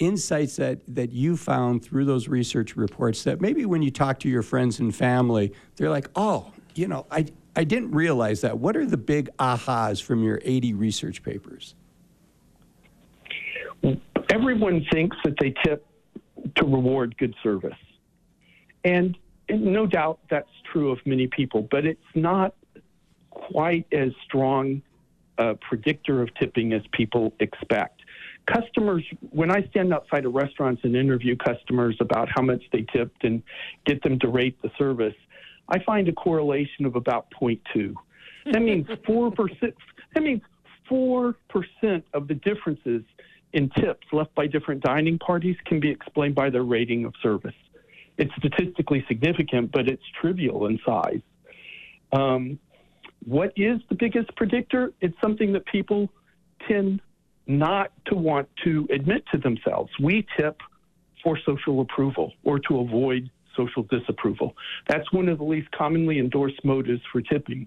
[0.00, 4.28] insights that that you found through those research reports that maybe when you talk to
[4.28, 8.58] your friends and family, they're like, oh, you know, I I didn't realize that.
[8.58, 11.74] What are the big ahas from your 80 research papers?
[14.30, 15.86] everyone thinks that they tip
[16.56, 17.76] to reward good service.
[18.84, 19.16] And,
[19.48, 22.54] and no doubt that's true of many people, but it's not
[23.30, 24.82] quite as strong
[25.38, 27.99] a predictor of tipping as people expect.
[28.52, 33.24] Customers, when I stand outside of restaurants and interview customers about how much they tipped
[33.24, 33.42] and
[33.86, 35.14] get them to rate the service,
[35.68, 37.94] I find a correlation of about 0.2.
[38.52, 39.72] That means 4%,
[40.14, 40.42] that means
[40.90, 41.34] 4%
[42.12, 43.02] of the differences
[43.52, 47.54] in tips left by different dining parties can be explained by their rating of service.
[48.18, 51.20] It's statistically significant, but it's trivial in size.
[52.12, 52.58] Um,
[53.24, 54.92] what is the biggest predictor?
[55.00, 56.10] It's something that people
[56.68, 57.00] tend
[57.58, 59.90] not to want to admit to themselves.
[60.00, 60.60] We tip
[61.22, 64.56] for social approval or to avoid social disapproval.
[64.88, 67.66] That's one of the least commonly endorsed motives for tipping.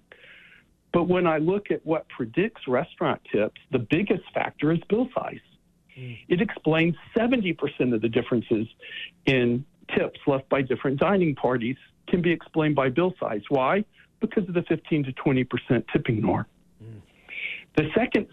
[0.93, 5.39] But when I look at what predicts restaurant tips, the biggest factor is bill size.
[5.95, 8.67] It explains 70% of the differences
[9.25, 9.63] in
[9.95, 11.75] tips left by different dining parties
[12.07, 13.41] can be explained by bill size.
[13.49, 13.85] Why?
[14.19, 16.45] Because of the 15 to 20% tipping norm.
[16.83, 17.01] Mm.
[17.75, 18.27] The second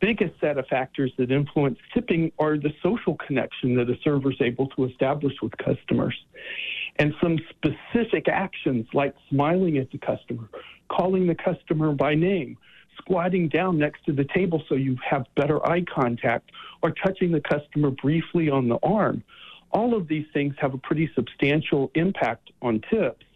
[0.00, 4.40] biggest set of factors that influence tipping are the social connection that a server is
[4.40, 6.16] able to establish with customers
[6.98, 10.48] and some specific actions like smiling at the customer,
[10.88, 12.56] calling the customer by name,
[12.98, 16.50] squatting down next to the table so you have better eye contact,
[16.82, 19.22] or touching the customer briefly on the arm.
[19.72, 23.26] All of these things have a pretty substantial impact on tips,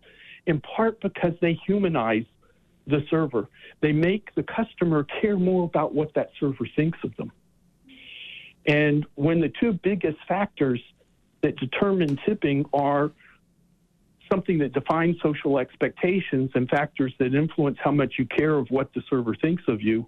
[0.47, 2.25] in part because they humanize
[2.87, 3.49] the server.
[3.81, 7.33] They make the customer care more about what that server thinks of them.
[8.67, 10.81] And when the two biggest factors
[11.43, 13.11] that determine tipping are
[14.31, 18.93] something that defines social expectations and factors that influence how much you care of what
[18.95, 20.07] the server thinks of you,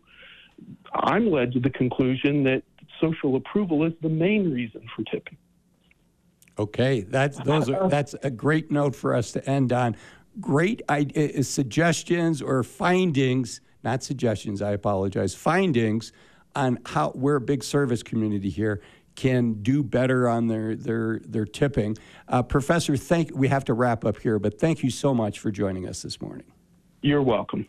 [0.95, 2.63] I'm led to the conclusion that
[3.01, 5.37] social approval is the main reason for tipping.
[6.59, 9.97] Okay, that's those are that's a great note for us to end on.
[10.41, 14.63] Great idea, suggestions or findings, not suggestions.
[14.63, 15.35] I apologize.
[15.35, 16.13] Findings
[16.55, 18.81] on how we're a big service community here
[19.15, 21.99] can do better on their their their tipping.
[22.29, 25.51] Uh, Professor, thank we have to wrap up here, but thank you so much for
[25.51, 26.47] joining us this morning.
[27.03, 27.67] You're welcome.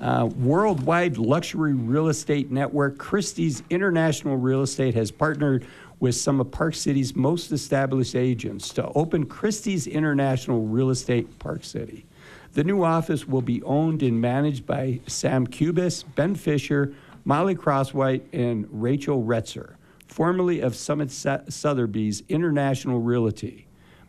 [0.00, 5.66] Uh, worldwide luxury real estate network Christie's International Real Estate has partnered
[6.00, 11.64] with some of Park City's most established agents to open Christie's International Real Estate Park
[11.64, 12.06] City.
[12.52, 16.94] The new office will be owned and managed by Sam Cubis, Ben Fisher,
[17.24, 19.74] Molly Crosswhite, and Rachel Retzer,
[20.06, 23.66] formerly of Summit Sotheby's International Realty.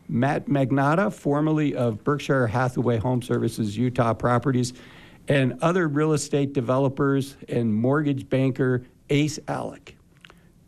[0.08, 4.72] Matt Magnotta, formerly of Berkshire Hathaway Home Services Utah Properties,
[5.28, 9.92] and other real estate developers and mortgage banker Ace Allak.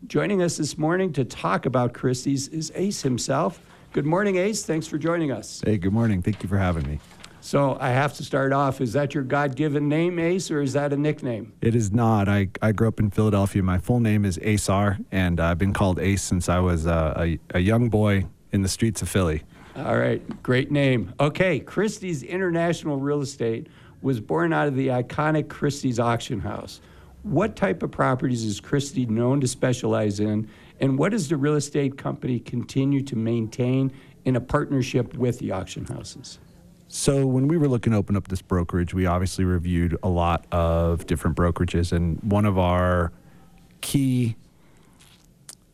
[0.07, 3.61] Joining us this morning to talk about Christie's is Ace himself.
[3.93, 4.65] Good morning, Ace.
[4.65, 5.61] Thanks for joining us.
[5.65, 6.21] Hey, good morning.
[6.21, 6.99] Thank you for having me.
[7.39, 8.81] So I have to start off.
[8.81, 11.53] Is that your God given name, Ace, or is that a nickname?
[11.61, 12.27] It is not.
[12.27, 13.63] I, I grew up in Philadelphia.
[13.63, 17.13] My full name is Ace R, and I've been called Ace since I was uh,
[17.17, 19.43] a, a young boy in the streets of Philly.
[19.77, 21.13] All right, great name.
[21.19, 23.67] Okay, Christie's International Real Estate
[24.01, 26.81] was born out of the iconic Christie's Auction House.
[27.23, 30.49] What type of properties is Christie known to specialize in,
[30.79, 33.91] and what does the real estate company continue to maintain
[34.25, 36.39] in a partnership with the auction houses?
[36.89, 40.45] So when we were looking to open up this brokerage, we obviously reviewed a lot
[40.51, 43.11] of different brokerages, and one of our
[43.81, 44.35] key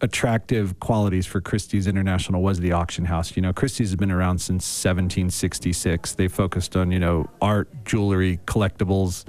[0.02, 3.36] attractive qualities for Christie's International was the auction house.
[3.36, 6.14] You know, Christie's has been around since 1766.
[6.14, 9.26] They focused on, you know, art, jewelry, collectibles,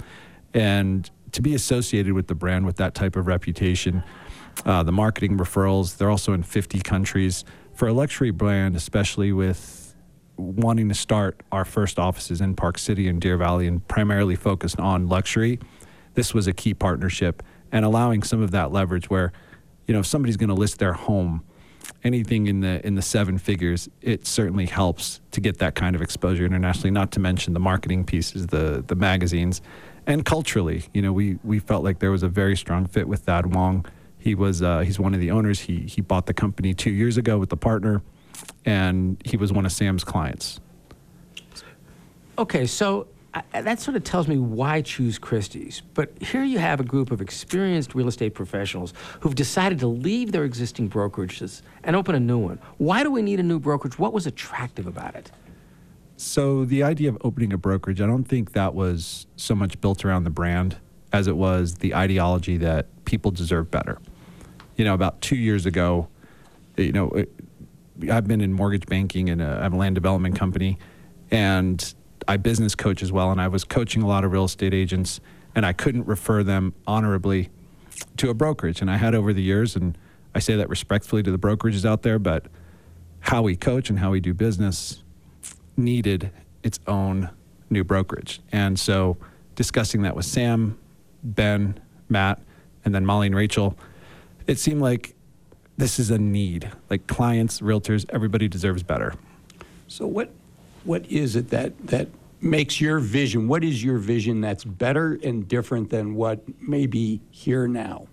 [0.53, 4.03] and to be associated with the brand with that type of reputation,
[4.65, 7.43] uh, the marketing referrals, they're also in 50 countries.
[7.73, 9.95] For a luxury brand, especially with
[10.37, 14.79] wanting to start our first offices in Park City and Deer Valley and primarily focused
[14.79, 15.59] on luxury,
[16.13, 19.31] this was a key partnership and allowing some of that leverage where
[19.87, 21.43] you know, if somebody's going to list their home,
[22.03, 26.01] anything in the in the seven figures, it certainly helps to get that kind of
[26.01, 26.91] exposure internationally.
[26.91, 29.61] Not to mention the marketing pieces, the the magazines,
[30.07, 33.21] and culturally, you know, we we felt like there was a very strong fit with
[33.21, 33.85] Thad Wong.
[34.17, 35.61] He was uh, he's one of the owners.
[35.61, 38.01] He he bought the company two years ago with the partner,
[38.65, 40.59] and he was one of Sam's clients.
[42.37, 45.81] Okay, so I, that sort of tells me why choose Christie's.
[45.93, 50.31] But here you have a group of experienced real estate professionals who've decided to leave
[50.31, 52.59] their existing brokerages and open a new one.
[52.77, 53.97] Why do we need a new brokerage?
[53.97, 55.31] What was attractive about it?
[56.23, 60.05] So the idea of opening a brokerage, I don't think that was so much built
[60.05, 60.77] around the brand
[61.11, 63.97] as it was the ideology that people deserve better.
[64.75, 66.09] You know, about two years ago,
[66.77, 67.25] you know,
[68.09, 70.77] I've been in mortgage banking and a, I have a land development company,
[71.31, 71.93] and
[72.27, 75.19] I business coach as well, and I was coaching a lot of real estate agents,
[75.55, 77.49] and I couldn't refer them honorably
[78.17, 78.79] to a brokerage.
[78.79, 79.97] And I had over the years, and
[80.35, 82.45] I say that respectfully to the brokerages out there, but
[83.21, 85.03] how we coach and how we do business
[85.77, 86.31] needed
[86.63, 87.29] its own
[87.69, 88.41] new brokerage.
[88.51, 89.17] And so
[89.55, 90.77] discussing that with Sam,
[91.23, 92.41] Ben, Matt,
[92.83, 93.77] and then Molly and Rachel,
[94.47, 95.15] it seemed like
[95.77, 96.69] this is a need.
[96.89, 99.13] Like clients, realtors, everybody deserves better.
[99.87, 100.31] So what
[100.83, 102.07] what is it that that
[102.41, 103.47] makes your vision?
[103.47, 108.07] What is your vision that's better and different than what may be here now?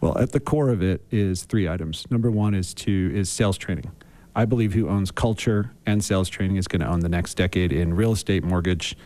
[0.00, 2.06] Well, at the core of it is three items.
[2.10, 3.90] Number one is to is sales training.
[4.36, 7.72] I believe who owns culture and sales training is going to own the next decade
[7.72, 8.96] in real estate, mortgage,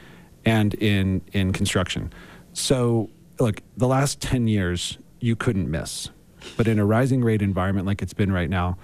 [0.45, 2.13] and in in construction.
[2.53, 3.09] So,
[3.39, 6.11] look, the last 10 years you couldn't miss.
[6.57, 8.79] But in a rising rate environment like it's been right now,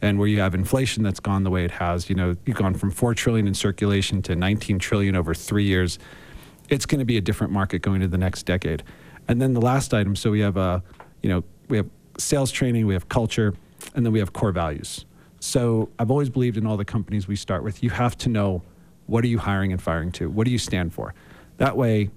[0.00, 2.74] and where you have inflation that's gone the way it has, you know, you've gone
[2.74, 5.98] from 4 trillion in circulation to 19 trillion over 3 years.
[6.68, 8.82] It's going to be a different market going to the next decade.
[9.28, 10.82] And then the last item, so we have a,
[11.22, 11.88] you know, we have
[12.18, 13.54] sales training, we have culture,
[13.94, 15.04] and then we have core values.
[15.42, 18.62] So I've always believed in all the companies we start with, you have to know
[19.06, 20.30] what are you hiring and firing to?
[20.30, 21.14] What do you stand for?
[21.56, 22.10] That way,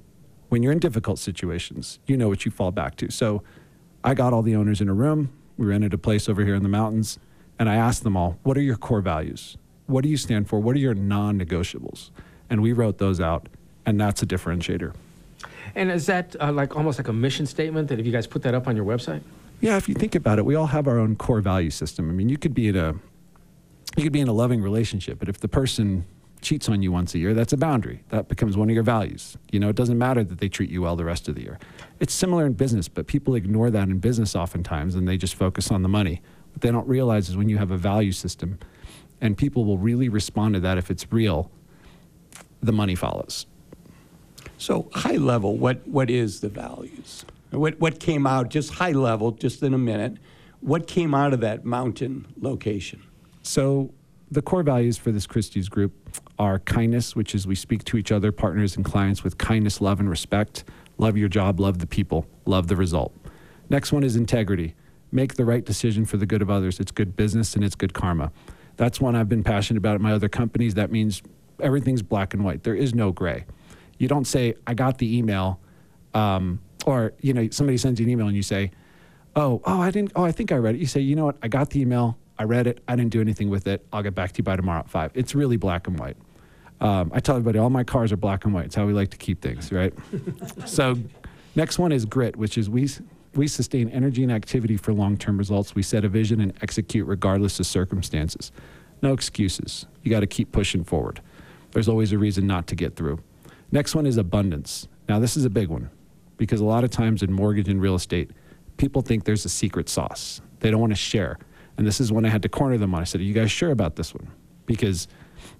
[0.50, 3.10] when you're in difficult situations, you know what you fall back to.
[3.10, 3.42] So
[4.04, 5.32] I got all the owners in a room.
[5.58, 7.18] We rented a place over here in the mountains,
[7.58, 9.58] and I asked them all, "What are your core values?
[9.88, 10.60] What do you stand for?
[10.60, 12.12] What are your non-negotiables?"
[12.52, 13.50] And we wrote those out,
[13.88, 14.94] and that's a differentiator.
[15.74, 18.44] And is that uh, like almost like a mission statement that if you guys put
[18.44, 19.24] that up on your website?
[19.62, 22.08] Yeah, if you think about it, we all have our own core value system.
[22.08, 22.96] I mean, you could be in a
[23.98, 26.06] you could be in a loving relationship, but if the person
[26.42, 28.04] cheats on you once a year, that's a boundary.
[28.10, 29.36] That becomes one of your values.
[29.52, 31.60] You know, it doesn't matter that they treat you well the rest of the year.
[32.00, 35.72] It's similar in business, but people ignore that in business oftentimes and they just focus
[35.72, 36.22] on the money.
[36.54, 38.60] What they don't realize is when you have a value system
[39.22, 41.50] and people will really respond to that if it's real,
[42.62, 43.48] the money follows.
[44.58, 47.26] So high level, what what is the values?
[47.52, 50.18] What what came out just high level, just in a minute?
[50.62, 53.04] What came out of that mountain location?
[53.46, 53.94] So
[54.32, 55.94] the core values for this Christie's group
[56.40, 60.00] are kindness, which is we speak to each other, partners and clients with kindness, love,
[60.00, 60.64] and respect.
[60.98, 63.16] Love your job, love the people, love the result.
[63.70, 64.74] Next one is integrity.
[65.12, 66.80] Make the right decision for the good of others.
[66.80, 68.32] It's good business and it's good karma.
[68.78, 70.74] That's one I've been passionate about at my other companies.
[70.74, 71.22] That means
[71.60, 72.64] everything's black and white.
[72.64, 73.46] There is no gray.
[74.00, 75.60] You don't say, I got the email,
[76.16, 78.72] um, or you know, somebody sends you an email and you say,
[79.36, 80.80] Oh, oh, I didn't, oh, I think I read it.
[80.80, 82.82] You say, you know what, I got the email, I read it.
[82.88, 83.86] I didn't do anything with it.
[83.94, 85.12] I'll get back to you by tomorrow at five.
[85.14, 86.18] It's really black and white.
[86.82, 88.66] Um, I tell everybody all my cars are black and white.
[88.66, 89.94] It's how we like to keep things, right?
[90.66, 90.98] so,
[91.56, 92.90] next one is grit, which is we
[93.34, 95.76] we sustain energy and activity for long-term results.
[95.76, 98.52] We set a vision and execute regardless of circumstances.
[99.02, 99.86] No excuses.
[100.04, 101.22] You got to keep pushing forward.
[101.72, 103.20] There's always a reason not to get through.
[103.72, 104.88] Next one is abundance.
[105.10, 105.90] Now, this is a big one
[106.38, 108.32] because a lot of times in mortgage and real estate,
[108.78, 110.42] people think there's a secret sauce.
[110.62, 111.38] They don't want to share.
[111.78, 113.02] And this is when I had to corner them on.
[113.02, 114.32] I said, Are you guys sure about this one?
[114.66, 115.08] because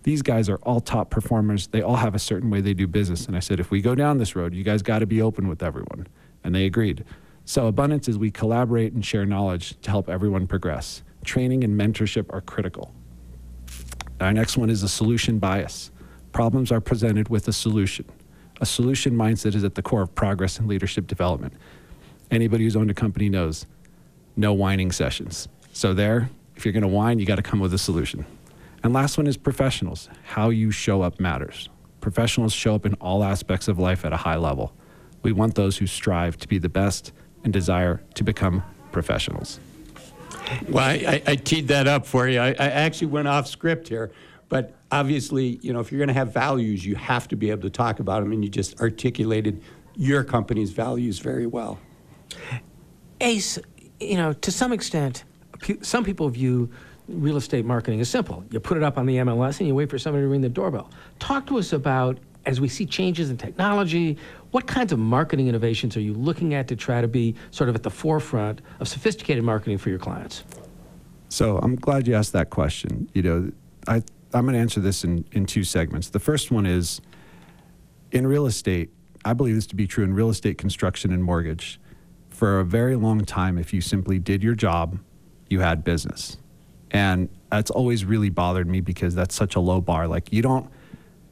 [0.04, 1.68] these guys are all top performers.
[1.68, 3.28] They all have a certain way they do business.
[3.28, 5.48] And I said, if we go down this road, you guys got to be open
[5.48, 6.08] with everyone.
[6.44, 7.04] And they agreed.
[7.46, 11.04] So, abundance is we collaborate and share knowledge to help everyone progress.
[11.24, 12.92] Training and mentorship are critical.
[14.20, 15.92] Our next one is a solution bias.
[16.32, 18.06] Problems are presented with a solution.
[18.62, 21.54] A solution mindset is at the core of progress and leadership development.
[22.32, 23.68] Anybody who's owned a company knows
[24.36, 25.48] no whining sessions.
[25.76, 28.26] So, there, if you're going to whine, you got to come with a solution.
[28.82, 30.08] And last one is professionals.
[30.24, 31.68] How you show up matters.
[32.00, 34.72] Professionals show up in all aspects of life at a high level.
[35.22, 37.12] We want those who strive to be the best
[37.44, 38.64] and desire to become
[38.94, 39.60] professionals.
[40.70, 42.40] Well, I, I, I teed that up for you.
[42.40, 44.14] I, I actually went off script here,
[44.48, 47.64] but obviously, you know, if you're going to have values, you have to be able
[47.64, 49.62] to talk about them, and you just articulated
[49.98, 51.80] your company's values very well.
[53.20, 53.60] Ace,
[54.00, 55.35] you know, to some extent, pe-
[55.82, 56.70] some people view
[57.08, 58.44] real estate marketing as simple.
[58.52, 60.50] You put it up on the MLS and you wait for somebody to ring the
[60.50, 60.90] doorbell.
[61.20, 64.18] Talk to us about, as we see changes in technology,
[64.52, 67.76] what kinds of marketing innovations are you looking at to try to be sort of
[67.76, 70.44] at the forefront of sophisticated marketing for your clients?
[71.30, 73.10] So I'm glad you asked that question.
[73.14, 73.52] You know,
[73.88, 73.96] I,
[74.34, 76.10] I'm going to answer this in, in two segments.
[76.10, 77.02] The first one is
[78.12, 78.90] in real estate,
[79.26, 81.80] I believe this to be true in real estate construction and mortgage.
[82.30, 85.00] For a very long time, if you simply did your job,
[85.50, 86.38] you had business.
[86.92, 90.08] And that's always really bothered me because that's such a low bar.
[90.08, 90.70] Like you don't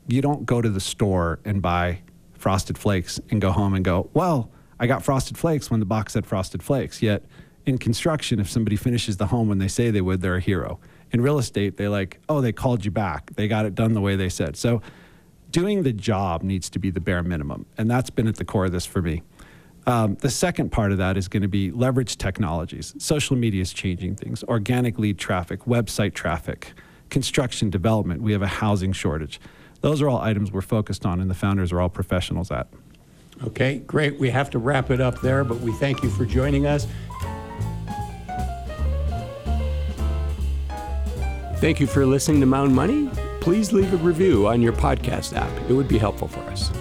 [0.07, 2.01] you don't go to the store and buy
[2.33, 6.13] frosted flakes and go home and go, well, I got frosted flakes when the box
[6.13, 7.01] said frosted flakes.
[7.01, 7.23] Yet
[7.65, 10.79] in construction, if somebody finishes the home when they say they would, they're a hero.
[11.11, 13.33] In real estate, they like, oh, they called you back.
[13.35, 14.57] They got it done the way they said.
[14.57, 14.81] So
[15.51, 17.65] doing the job needs to be the bare minimum.
[17.77, 19.23] And that's been at the core of this for me.
[19.85, 22.93] Um, the second part of that is going to be leverage technologies.
[22.97, 26.73] Social media is changing things, organic lead traffic, website traffic,
[27.09, 28.21] construction development.
[28.21, 29.41] We have a housing shortage.
[29.81, 32.67] Those are all items we're focused on, and the founders are all professionals at.
[33.43, 34.17] Okay, great.
[34.19, 36.87] We have to wrap it up there, but we thank you for joining us.
[41.57, 43.09] Thank you for listening to Mountain Money.
[43.41, 45.51] Please leave a review on your podcast app.
[45.69, 46.71] It would be helpful for us.